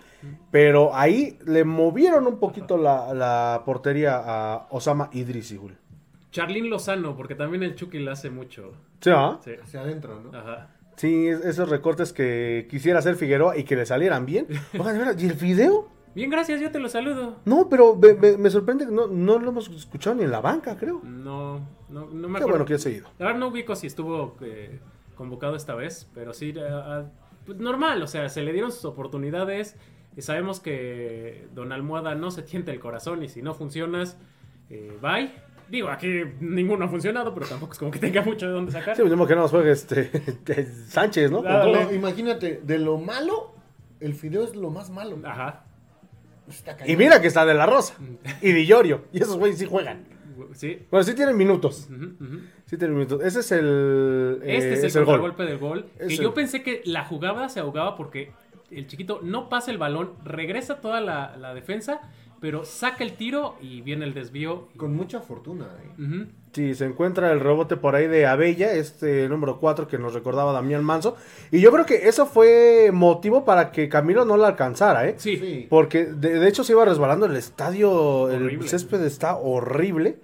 [0.49, 5.75] pero ahí le movieron un poquito la, la portería a Osama Idrisi, Julio.
[6.31, 8.71] Charlín Lozano, porque también el Chucky la hace mucho.
[9.01, 9.37] ¿Sí, ah?
[9.43, 9.51] Sí.
[9.61, 10.37] Hacia adentro, ¿no?
[10.37, 10.69] Ajá.
[10.95, 14.47] Sí, es- esos recortes que quisiera hacer Figueroa y que le salieran bien.
[14.73, 15.89] Oigan, ¿y el video?
[16.13, 17.37] Bien, gracias, yo te lo saludo.
[17.45, 20.41] No, pero me, me- me sorprende que no, no lo hemos escuchado ni en la
[20.41, 21.01] banca, creo.
[21.03, 22.47] No, no, no me Qué acuerdo.
[22.49, 23.09] bueno que ha seguido.
[23.17, 24.79] Verdad no ubico si estuvo eh,
[25.15, 27.05] convocado esta vez, pero sí, eh, ah,
[27.45, 29.77] pues normal, o sea, se le dieron sus oportunidades.
[30.17, 34.17] Y sabemos que Don Almohada no se tiente el corazón y si no funcionas,
[34.69, 35.31] eh, bye.
[35.71, 38.93] Digo, aquí ninguno ha funcionado, pero tampoco es como que tenga mucho de dónde sacar.
[38.95, 40.11] Sí, pues, mismo que no nos juegue este
[40.87, 41.41] Sánchez, ¿no?
[41.41, 43.55] No, imagínate, de lo malo,
[44.01, 45.17] el fideo es lo más malo.
[45.23, 45.63] Ajá.
[46.49, 47.95] Está Y mira que está de la Rosa
[48.41, 49.05] y de Llorio.
[49.13, 50.03] Y esos güeyes sí juegan.
[50.53, 50.85] Sí.
[50.91, 51.87] Bueno, sí tienen minutos.
[52.65, 53.21] Sí tienen minutos.
[53.23, 54.39] Ese es el.
[54.43, 55.19] eh, Este es el es el gol.
[55.21, 55.85] contragolpe del gol.
[55.99, 58.31] Es Que el- yo pensé que la jugada se ahogaba porque
[58.71, 62.01] el chiquito no pasa el balón, regresa toda la, la defensa,
[62.41, 64.67] pero saca el tiro y viene el desvío.
[64.75, 66.25] Con mucha fortuna, ¿eh?
[66.51, 70.51] Sí, se encuentra el rebote por ahí de Abella, este número 4 que nos recordaba
[70.51, 71.15] Damián Manso.
[71.51, 75.15] Y yo creo que eso fue motivo para que Camilo no la alcanzara, ¿eh?
[75.17, 75.37] Sí.
[75.37, 75.67] Sí.
[75.69, 80.17] Porque de, de hecho se iba resbalando el estadio, el césped está horrible.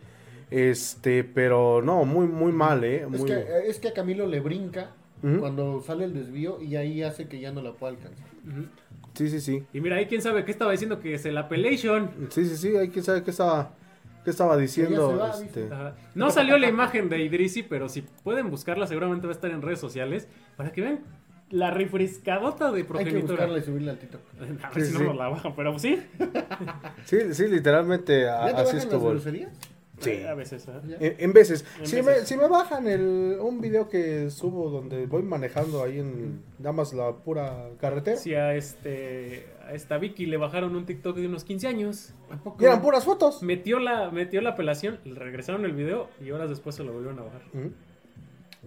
[0.49, 3.05] Este, pero no, muy, muy mal, ¿eh?
[3.13, 4.91] Es que, es que a Camilo le brinca
[5.39, 8.27] cuando sale el desvío y ahí hace que ya no la pueda alcanzar.
[8.45, 8.67] Ujú.
[9.17, 9.63] Sí, sí, sí.
[9.73, 12.11] Y mira, ahí quién sabe qué estaba diciendo que es el appellation.
[12.29, 13.71] Sí, sí, sí, hay que saber qué estaba,
[14.23, 15.17] qué estaba diciendo.
[15.17, 15.67] va, este.
[16.13, 19.61] No salió la imagen de Idrisi, pero si pueden buscarla, seguramente va a estar en
[19.63, 20.99] redes sociales para que vean
[21.49, 23.21] la refrescadota de Hay que progenitora.
[23.45, 24.21] buscarla y subirla al TikTok.
[24.63, 25.05] A ver Sí, si no sí.
[25.05, 25.99] nos la bajan, pero sí.
[27.05, 29.13] Sí, sí, literalmente a- ¿Ya te así bajan las estuvo.
[29.99, 30.23] Sí.
[30.23, 30.67] A veces.
[30.67, 30.97] ¿eh?
[30.99, 31.65] En, en veces.
[31.79, 32.21] En si, veces.
[32.21, 36.71] Me, si me bajan el, un video que subo donde voy manejando ahí en nada
[36.73, 38.17] más la pura carretera.
[38.17, 42.37] Si a este a esta Vicky le bajaron un TikTok de unos 15 años, ¿A
[42.37, 42.57] poco?
[42.61, 43.41] Y eran puras fotos.
[43.41, 47.19] metió la metió la apelación, le regresaron el video y horas después se lo volvieron
[47.19, 47.41] a bajar.
[47.53, 47.71] Ujú.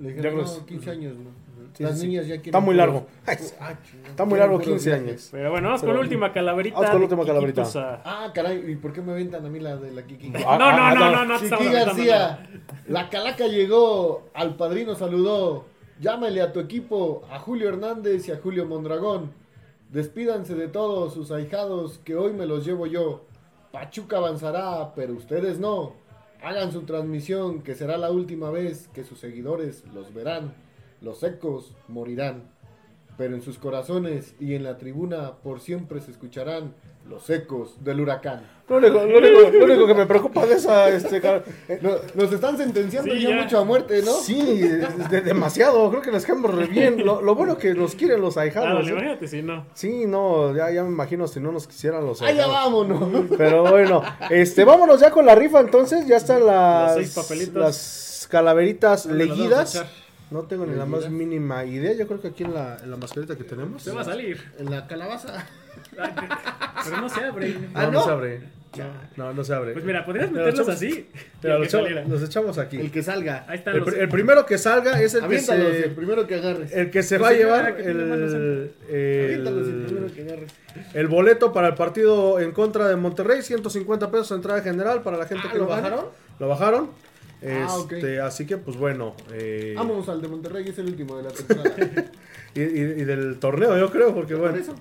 [0.01, 1.31] Le Ya dijeron, los- no, 15 años, ¿no?
[1.75, 2.49] Sí, Las sí, niñas ya quieren...
[2.49, 3.07] Está muy largo.
[3.27, 3.75] Ay, Ah.
[4.09, 5.07] Está muy largo, puros 15 viajes.
[5.09, 5.29] años.
[5.33, 6.75] Pero bueno, vamos Pero- con la última calaverita.
[6.77, 7.63] Vamos con la última calaverita.
[7.63, 10.33] A- Ah, caray, ¿y por qué me aventan a mí la de la Kiki?
[10.37, 12.49] Ah, No, ah, no, ah, no, no, no, Kiki García,
[12.89, 15.65] la calaca llegó, al padrino saludó.
[16.01, 19.33] Llámale a tu equipo, a Julio Hernández y a Julio Mondragón.
[19.91, 23.25] Despídanse de todos sus ahijados, que hoy me los llevo yo.
[23.73, 25.95] Pachuca avanzará, pero ustedes no.
[26.43, 30.55] Hagan su transmisión, que será la última vez que sus seguidores los verán.
[31.01, 32.43] Los ecos morirán,
[33.17, 36.75] pero en sus corazones y en la tribuna por siempre se escucharán
[37.09, 38.43] los ecos del huracán.
[38.69, 40.89] Lo único, lo único- lo único que me preocupa de esa.
[40.91, 43.43] Este, car- eh, No- nos están sentenciando Sí, ya, ya.
[43.43, 44.13] mucho a muerte, ¿no?
[44.13, 45.91] Sí, es de- demasiado.
[45.91, 47.05] Creo que les quedamos re bien.
[47.05, 48.87] Lo, lo bueno que nos quieren los Ah, ahijados.
[48.87, 48.91] ¿eh?
[48.91, 49.67] imagínate si no.
[49.75, 52.53] Sí, no, ya, ya me imagino si no nos quisieran los ¡Allá ahijados.
[52.89, 53.25] vámonos!
[53.37, 56.07] Pero bueno, este, vámonos ya con la rifa entonces.
[56.07, 57.55] Ya están las, Los seis papelitos.
[57.57, 59.85] las calaveritas ¿Dónde las vamos a leguidas.
[60.31, 61.93] No tengo ni la más mínima idea.
[61.95, 63.83] Yo creo que aquí en la, en la mascarita que tenemos.
[63.83, 64.41] Se va a salir.
[64.59, 65.45] En la calabaza.
[66.85, 67.49] Pero no se abre.
[67.55, 68.05] No, Ah, no, ¿no?
[68.05, 68.41] se abre.
[69.17, 69.73] No, no se abre.
[69.73, 71.09] Pues mira, podrías Pero meterlos echamos- así.
[71.43, 72.77] Pero los los echamos aquí.
[72.79, 73.45] El que salga.
[73.49, 73.93] Ahí están El, los.
[73.95, 76.73] el primero que salga es el que Aviéntalos, el se, primero que agarres.
[76.73, 80.53] el que se Pues va a llevar el, Aviéntalos, el primero el, que agarres.
[80.95, 83.43] el boleto para el partido en contra de Monterrey.
[83.43, 86.05] 150 pesos entrada general para la gente Ah, que ¿lo bajaron?
[86.39, 86.91] Lo bajaron.
[87.43, 87.79] Ah.
[87.91, 89.15] Este, Así que, pues bueno.
[89.33, 91.75] eh, Vámonos al de Monterrey, es el último de la temporada.
[92.55, 94.59] y, y- y del torneo, yo creo, porque Por bueno.
[94.59, 94.75] eso.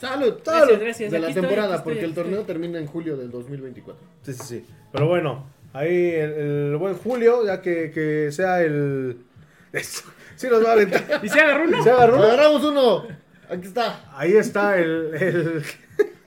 [0.00, 0.34] ¡Salud!
[0.44, 1.10] Gracias, gracias.
[1.12, 2.46] De la estoy, temporada, estoy, porque el aquí torneo estoy.
[2.54, 4.00] termina en julio del 2024.
[4.22, 4.64] Sí, sí, sí.
[4.92, 9.18] Pero bueno, ahí el, el buen Julio, ya que, que sea el.
[9.72, 10.04] Eso,
[10.36, 11.20] sí, nos va a aventar.
[11.22, 11.82] ¿Y se agarró uno?
[11.82, 12.16] ¿Se agarró?
[12.22, 13.06] ¡Agarramos uno!
[13.50, 14.04] Aquí está.
[14.16, 15.14] Ahí está el.
[15.14, 15.62] el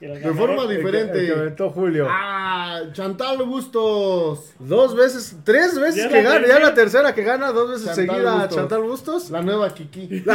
[0.08, 1.18] De forma el que- diferente.
[1.20, 2.06] el que aventó Julio.
[2.10, 2.82] ¡Ah!
[2.92, 4.52] ¡Chantal Bustos!
[4.58, 8.06] Dos veces, tres veces Ya que gana, ya la tercera que gana, dos veces Chantal
[8.16, 8.56] seguida Bustos.
[8.56, 9.30] Chantal Bustos.
[9.30, 10.24] La nueva Kiki.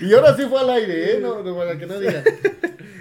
[0.00, 1.20] y ahora sí fue al aire, ¿eh?
[1.20, 2.22] No, no, para que no digan.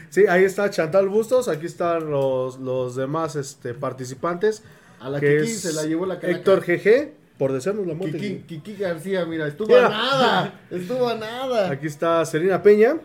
[0.10, 4.64] Sí, ahí está Chantal Bustos, aquí están los, los demás este, participantes.
[5.00, 6.38] A la que Kiki es se la llevó la calaca.
[6.40, 8.18] Héctor GG, por desearnos la muerte.
[8.18, 9.88] Kiki, Kiki García, mira, estuvo Mira.
[9.88, 10.54] a nada.
[10.72, 11.70] Estuvo a nada.
[11.70, 12.96] Aquí está Selena Peña.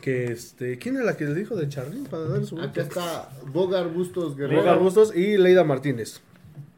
[0.00, 0.78] Que este.
[0.78, 4.36] ¿Quién es la que le dijo de Charly para dar su Acá está Bogar Bustos
[4.36, 4.60] Guerrero.
[4.60, 6.20] Bogar Bustos y Leida Martínez.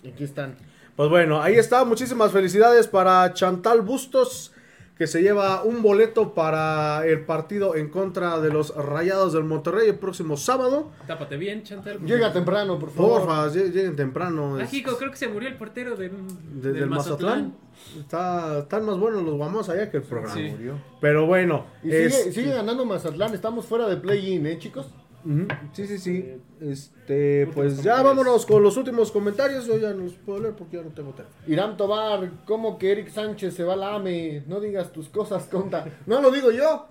[0.06, 0.56] Aquí están.
[0.96, 1.84] Pues bueno, ahí está.
[1.84, 4.52] Muchísimas felicidades para Chantal Bustos,
[4.98, 9.88] que se lleva un boleto para el partido en contra de los Rayados del Monterrey
[9.88, 10.90] el próximo sábado.
[11.06, 11.98] Tápate bien, Chantal.
[12.04, 13.20] Llega temprano, por favor.
[13.26, 14.58] Porfa, lle- lleguen temprano.
[14.58, 17.54] es- Mágico, creo que se murió el portero de, de- del Mazatlán.
[17.98, 20.34] Está, están más buenos los guamos allá que el programa.
[20.34, 20.48] Sí.
[20.50, 20.74] Murió.
[21.00, 23.34] Pero bueno, Y sigue, este, sigue ganando Mazatlán.
[23.34, 24.86] Estamos fuera de play-in, ¿eh, chicos?
[25.72, 26.16] Sí, sí, sí.
[26.26, 29.66] Eh, Este, pues ya vámonos con los últimos comentarios.
[29.66, 31.36] Yo ya no los puedo leer porque ya no tengo teléfono.
[31.46, 34.44] Irán Tobar, ¿cómo que Eric Sánchez se va a la AME?
[34.46, 35.84] No digas tus cosas, conta.
[36.06, 36.86] No lo digo yo.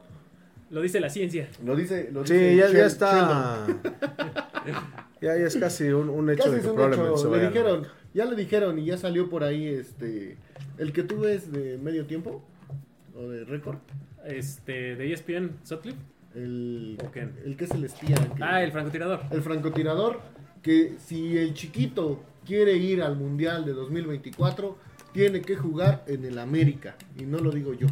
[0.70, 1.50] Lo dice la ciencia.
[1.66, 3.66] Lo dice, lo dice Sí, ya, ya Shel- está.
[5.22, 7.30] ya, ya es casi un, un hecho Casi de es que un probablemente se.
[7.30, 10.38] Le dijeron, ya le dijeron y ya salió por ahí este.
[10.78, 12.44] El que tú ves de medio tiempo
[13.16, 13.78] o de récord.
[14.26, 15.98] Este, de ESPN, Sutcliffe.
[16.36, 16.98] El,
[17.46, 18.16] el que es el espía.
[18.16, 19.22] que- Ah, el francotirador.
[19.32, 20.22] el francotirador.
[20.62, 24.78] Que si el chiquito quiere ir al mundial de 2024,
[25.14, 26.96] tiene que jugar en el América.
[27.18, 27.88] Y no lo digo yo.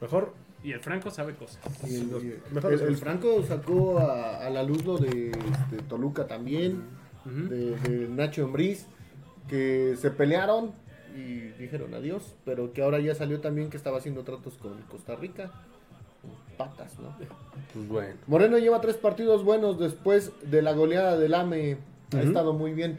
[0.00, 0.34] Mejor.
[0.62, 1.58] Y el Franco sabe cosas.
[1.88, 6.82] Y el, Mejor el- Franco sacó a, a la luz lo de este, Toluca también,
[7.24, 8.86] de, de Nacho Ambriz,
[9.48, 10.72] que se pelearon
[11.16, 15.14] y dijeron adiós, pero que ahora ya salió también que estaba haciendo tratos con Costa
[15.16, 15.50] Rica.
[16.56, 17.14] Patas, ¿no?
[17.72, 18.14] Pues bueno.
[18.26, 21.78] Moreno lleva tres partidos buenos después de la goleada del AME.
[22.12, 22.26] Ha Ujú.
[22.28, 22.98] estado muy bien.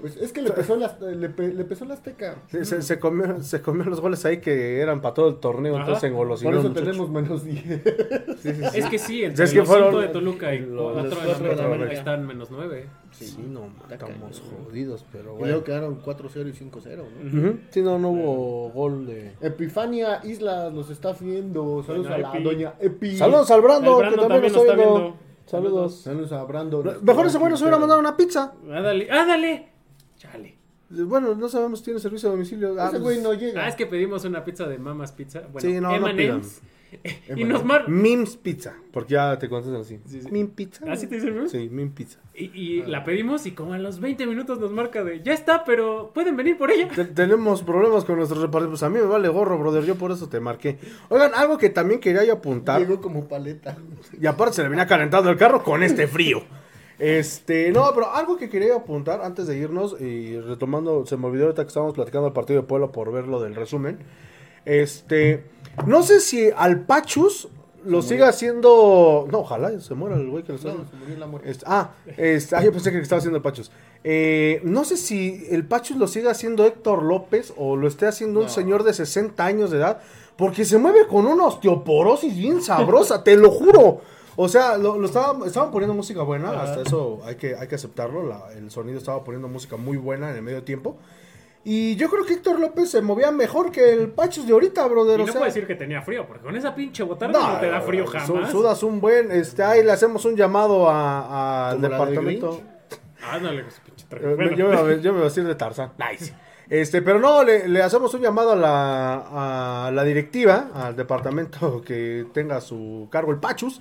[0.00, 2.36] Pues es que le pesó la, le, pe- le pesó la Azteca.
[2.50, 5.74] Se, se- se comió, se comió los goles ahí que eran para todo el torneo,
[5.74, 5.84] Ajá.
[5.84, 6.50] entonces engolosinó.
[6.50, 6.86] Por eso muchacho.
[6.86, 7.64] tenemos menos 10.
[7.64, 7.74] Sí,
[8.42, 8.78] sí, sí.
[8.78, 11.18] Es que sí, entre Es que los fueron cinco de Toluca y los- cuatro los
[11.24, 12.86] cuatro de la América están menos nueve.
[13.10, 15.46] Sí, no, estamos jodidos, pero bueno.
[15.46, 16.96] luego quedaron 4-0 y 5-0,
[17.32, 17.40] ¿no?
[17.48, 19.32] Ujú, Sí, no, no hubo gol de...
[19.40, 21.82] Epifania Islas los está viendo.
[21.82, 22.44] Saludos Doña a la Epi.
[22.44, 23.16] doña Epi.
[23.16, 24.98] Saludos al Brando, El que Brando también también nos nos está viendo.
[25.00, 25.16] viendo.
[25.46, 26.00] Saludos.
[26.02, 26.84] Saludos a Brando.
[27.02, 28.52] Mejor ese güey nos hubiera mandado una pizza.
[28.70, 29.67] Ándale, ándale.
[30.90, 32.74] Bueno, no sabemos si tiene servicio a domicilio.
[32.78, 33.64] Ah, Ese pues, güey no llega.
[33.64, 35.40] Ah, es que pedimos una pizza de Mamas Pizza.
[35.52, 36.60] Bueno, Sí, no, no M&M's.
[37.36, 37.86] y nos mar...
[37.86, 40.00] Mims Pizza, porque ya te contestan así.
[40.06, 40.28] Sí, sí.
[40.30, 40.90] Mim Pizza.
[40.90, 41.46] ¿Así te dicen?
[41.50, 42.18] Sí, Mim Pizza.
[42.34, 45.64] Y, y la pedimos y como a los 20 minutos nos marca de, ya está,
[45.64, 46.88] pero pueden venir por ella.
[46.88, 48.70] Te- tenemos problemas con nuestros repartidores.
[48.80, 49.84] Pues a mí me vale gorro, brother.
[49.84, 50.78] Yo por eso te marqué.
[51.10, 52.80] Oigan, algo que también quería yo apuntar.
[52.80, 53.76] Llegó como paleta.
[54.18, 56.42] Y aparte se le venía calentando el carro con este frío.
[56.98, 61.44] Este, no, pero algo que quería apuntar antes de irnos y retomando, se me olvidó
[61.44, 63.98] ahorita que estábamos platicando del partido de Puebla por ver lo del resumen.
[64.64, 65.44] Este,
[65.86, 67.48] no sé si al Pachus
[67.84, 69.26] lo siga haciendo.
[69.30, 71.24] No, ojalá se muera el güey que lo está No, haciendo.
[71.24, 71.50] se murió.
[71.50, 73.70] Este, ah, este, ah, yo pensé que estaba haciendo el Pachus.
[74.04, 78.40] Eh, no sé si el Pachus lo siga haciendo Héctor López o lo esté haciendo
[78.40, 80.00] un señor de 60 años de edad,
[80.36, 84.00] porque se mueve con una osteoporosis bien sabrosa, te lo juro.
[84.40, 86.62] O sea, lo, lo estaba- estaban poniendo música buena, Ajá.
[86.62, 88.22] hasta eso hay que, hay que aceptarlo.
[88.22, 90.96] la- el sonido estaba poniendo música muy buena en el medio tiempo.
[91.64, 95.18] Y yo creo que Héctor López se movía mejor que el Pachus de ahorita, brother.
[95.18, 97.58] Y o no sea, puedo decir que tenía frío, porque con esa pinche botarga no,
[97.60, 98.50] te da frío su- jamás.
[98.52, 102.60] Sudas un buen, este, ahí le hacemos un llamado a- al ¿Como la de departamento.
[103.32, 104.24] Ándale, pinche traje.
[104.30, 104.56] Eh, Bueno.
[104.56, 105.92] yo, me, voy a- yo me voy a decir de Tarzán.
[105.98, 106.32] Nice.
[106.70, 111.82] Este, pero no, le, le hacemos un llamado a la, a la directiva, al departamento
[111.84, 113.80] que tenga a su cargo el Pachus.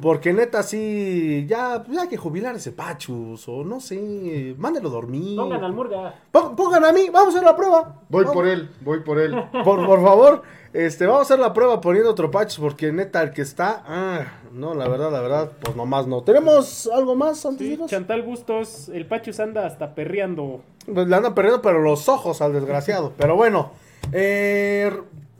[0.00, 3.48] Porque neta, sí, ya, ya hay que jubilar ese Pachus.
[3.48, 5.36] O no sé, mándelo a dormir.
[5.36, 6.14] Pongan al Murga.
[6.30, 8.00] Pon- Pongan a mí, vamos a hacer la prueba.
[8.08, 8.34] Voy Vamos.
[8.36, 9.34] por él, voy por él.
[9.64, 10.42] Por, por favor,
[10.72, 12.58] este, vamos a hacer la prueba poniendo otro Pachus.
[12.58, 16.22] Porque neta, el que está, ah, no, la verdad, la verdad, pues nomás no.
[16.22, 17.78] ¿Tenemos algo más antes Sí?
[17.86, 20.62] Chantal Bustos, el Pachus anda hasta perreando.
[20.92, 23.12] Pues le andan perdiendo, pero los ojos al desgraciado.
[23.18, 23.70] Pero bueno,
[24.12, 24.90] eh,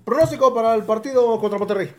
[0.05, 1.93] pronóstico para el partido contra Monterrey.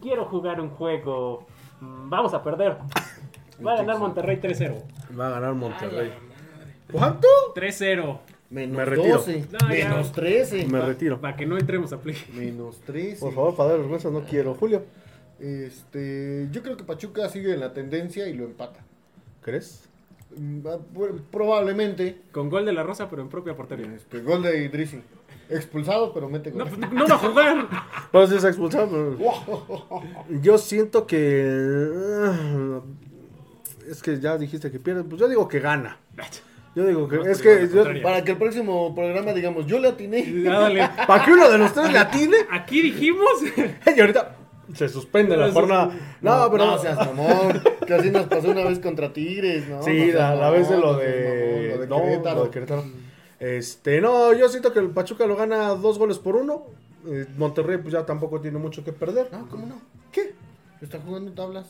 [0.00, 1.44] Quiero jugar un juego.
[1.80, 2.76] Vamos a perder.
[3.66, 4.82] Va a ganar Monterrey 3-0.
[5.18, 6.12] Va a ganar Monterrey.
[6.92, 7.26] ¿Cuánto?
[7.54, 8.18] 3-0.
[8.50, 9.16] Menos Me retiro.
[9.18, 9.46] 12.
[9.52, 9.66] No, ya.
[9.90, 10.66] menos 13.
[10.68, 11.20] Me retiro.
[11.20, 12.16] Para que no entremos a play.
[12.34, 13.20] Menos 13.
[13.20, 14.54] Por favor, para dar vergüenza, no quiero.
[14.54, 14.84] Julio,
[15.40, 18.80] Este, yo creo que Pachuca sigue en la tendencia y lo empata.
[19.42, 19.88] ¿crees?
[20.36, 20.60] Mm,
[21.30, 22.22] Probablemente.
[22.32, 23.92] Con gol de la Rosa, pero en propia portería.
[23.94, 25.00] Este, gol de Idrisi.
[25.50, 26.74] Expulsado, pero mete No, gol.
[26.78, 27.66] pues, no va a jugar.
[28.12, 28.88] Pues es expulsado.
[28.90, 30.02] pero-
[30.42, 31.88] Yo siento que.
[32.26, 32.80] ah,
[33.90, 35.04] Es que ya dijiste que pierde.
[35.04, 35.96] Pues yo digo que gana.
[36.74, 37.16] Yo digo que.
[37.16, 37.68] No, Es que.
[37.72, 37.84] yo-.
[38.02, 40.42] Para que el próximo programa digamos, yo le atiné.
[40.42, 40.88] Ya, dale.
[41.06, 42.36] Para que uno de los tres le atine.
[42.50, 43.28] Aquí dijimos.
[43.96, 44.36] Y ahorita
[44.74, 45.90] se suspende la Eso- jornada.
[46.20, 46.66] No, pero.
[46.66, 47.62] No seas mamón.
[47.86, 49.82] Que así nos pasó una vez contra Tigres, ¿no?
[49.82, 52.36] Sí, No la, la vez de lo no de, lo de no, Querétaro.
[52.40, 52.84] lo de Querétaro.
[53.40, 56.64] Este, no, yo siento que el Pachuca lo gana dos goles por uno.
[57.06, 59.28] Eh, Monterrey pues ya tampoco tiene mucho que perder.
[59.32, 59.80] No, ¿cómo no?
[60.12, 60.34] ¿Qué?
[60.80, 61.66] Está jugando tablas.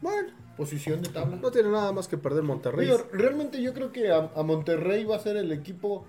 [0.00, 1.36] Bueno, Posición de tabla.
[1.36, 2.86] no tiene nada más que perder Monterrey.
[2.86, 6.04] Digo, realmente yo creo que a, a Monterrey va a ser el equipo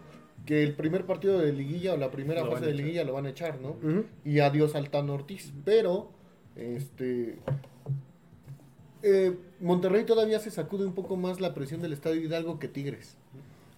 [0.46, 3.26] que el primer partido de liguilla o la primera Lo fase de liguilla lo van
[3.26, 3.76] a echar, ¿no?
[4.26, 5.54] Y adiós al Tano Ortiz.
[5.64, 6.10] Pero,
[6.56, 7.38] este.
[9.02, 13.16] eh, Monterrey todavía se sacude un poco más la presión del Estadio Hidalgo que Tigres.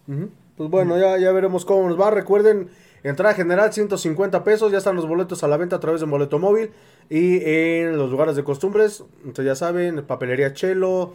[0.08, 0.30] Ujú.
[0.58, 2.12] Pues bueno, ya, ya veremos cómo nos va.
[2.12, 2.70] Recuerden,
[3.04, 6.40] entrada general 150 pesos, ya están los boletos a la venta a través de boleto
[6.40, 6.72] móvil
[7.10, 11.14] y en los lugares de costumbres, entonces ya saben, papelería Chelo,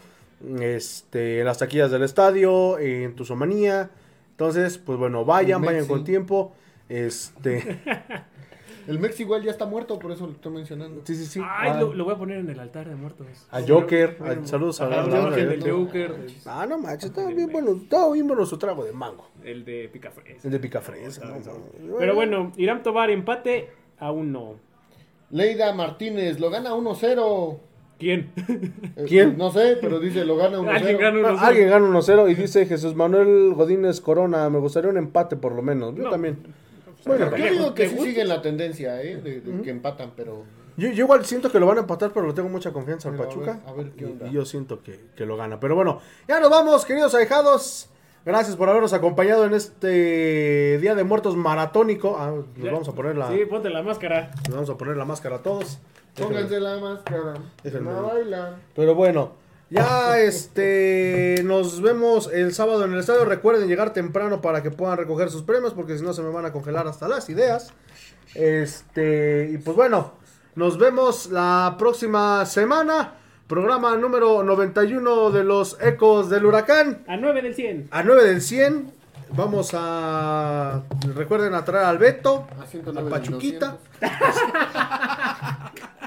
[0.61, 3.91] este, en las taquillas del estadio, en Tuzomanía.
[4.32, 6.55] Entonces, pues bueno, vayan, vayan con tiempo.
[6.88, 7.80] Este,
[8.87, 11.03] El Mex igual ya está muerto, por eso lo estoy mencionando.
[11.05, 11.41] sí, sí, sí.
[11.43, 13.26] Ay, Ah, lo, lo voy a poner en el altar de muertos.
[13.51, 16.14] a Joker, a- saludos a la- Joker, El de Joker.
[16.47, 19.26] Ah, no manches, estaba bien bueno, estaba bien bueno su trago de mango.
[19.45, 20.45] El de Picafres.
[20.45, 21.24] El de picafresa.
[21.24, 21.97] ¿no?
[21.99, 23.68] Pero bueno, Irán Tobar empate
[23.99, 24.55] a uno.
[25.31, 27.59] Leida Martínez lo gana 1-0.
[27.99, 28.31] ¿Quién?
[28.97, 29.37] Eh, ¿Quién?
[29.37, 30.70] No sé, pero dice lo gana 1-0.
[30.76, 31.28] Alguien gana uno.
[31.39, 35.55] Ah, Alguien gana 1-0 y dice Jesús Manuel Godínez Corona, me gustaría un empate por
[35.55, 35.95] lo menos.
[35.95, 36.11] Yo No.
[36.11, 36.39] también.
[37.07, 39.16] Bueno, Yo digo que ¿Te sí siguen la tendencia, ¿eh?
[39.16, 40.44] De, de que empatan, pero.
[40.76, 43.14] yo, yo igual siento que lo van a empatar, pero le tengo mucha confianza al
[43.16, 43.53] Pero a Pachuca.
[43.53, 44.26] ver- a ver qué Y- onda.
[44.28, 45.59] Y, yo siento que, que lo gana.
[45.61, 47.88] Pero bueno, ya nos vamos, queridos ahijados.
[48.24, 52.16] Gracias por habernos acompañado en este Día de Muertos maratónico.
[52.18, 52.70] Ah, nos Ya.
[52.72, 54.30] vamos a poner la, Sí, ponte la máscara.
[54.46, 55.78] nos vamos a poner la máscara a todos.
[56.18, 57.34] Pónganse la máscara.
[57.62, 57.90] Déjenme.
[57.92, 58.57] No bailan.
[58.76, 59.32] Pero bueno,
[59.70, 63.24] ya este nos vemos el sábado en el estadio.
[63.24, 66.44] Recuerden llegar temprano para que puedan recoger sus premios, porque si no se me van
[66.44, 67.72] a congelar hasta las ideas.
[68.34, 70.14] Este, y pues bueno,
[70.56, 73.14] nos vemos la próxima semana.
[73.46, 77.04] Programa número 91 de los Ecos del Huracán.
[77.08, 77.88] A 9 del 100.
[77.90, 78.92] A 9 del 100.
[79.32, 80.82] Vamos a.
[81.14, 82.46] Recuerden a traer al Beto.
[82.60, 83.78] A 109 A Pachuquita.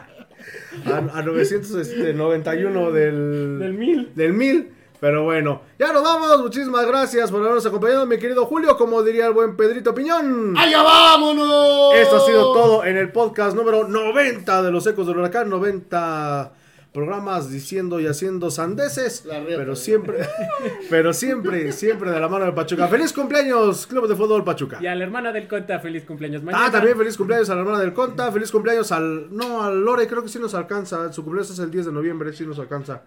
[0.86, 1.16] 200.
[1.16, 3.60] A, a 991 del.
[3.60, 4.16] Del 1000.
[4.16, 4.74] del mil.
[5.04, 6.42] Pero bueno, ya nos vamos.
[6.42, 8.78] Muchísimas gracias por habernos acompañado, mi querido Julio.
[8.78, 10.56] Como diría el buen Pedrito Piñón.
[10.58, 11.94] ¡Allá vámonos!
[11.96, 15.50] Esto ha sido todo en el podcast número 90 de los Ecos del Huracán.
[15.50, 16.54] 90
[16.94, 19.24] programas diciendo y haciendo sandeces.
[19.28, 20.20] Pero siempre,
[20.90, 22.88] pero siempre, siempre de la mano del Pachuca.
[22.88, 24.78] ¡Feliz cumpleaños, Club de Fútbol Pachuca!
[24.80, 26.66] Y a la hermana del Conta, feliz cumpleaños mañana.
[26.68, 30.08] Ah, también feliz cumpleaños a la hermana del Conta, feliz cumpleaños al, no, al Lore,
[30.08, 33.02] creo que sí nos alcanza, su cumpleaños es el 10 de noviembre, sí nos alcanza,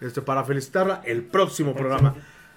[0.00, 2.14] este, para felicitarla el próximo programa.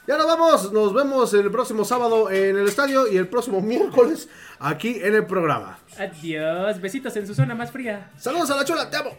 [0.07, 4.27] Ya nos vamos, nos vemos el próximo sábado en el estadio y el próximo miércoles
[4.57, 5.77] aquí en el programa.
[5.99, 6.82] Adiós.
[6.82, 8.09] Besitos en su zona más fría.
[8.17, 9.11] Saludos a la chula, te amo.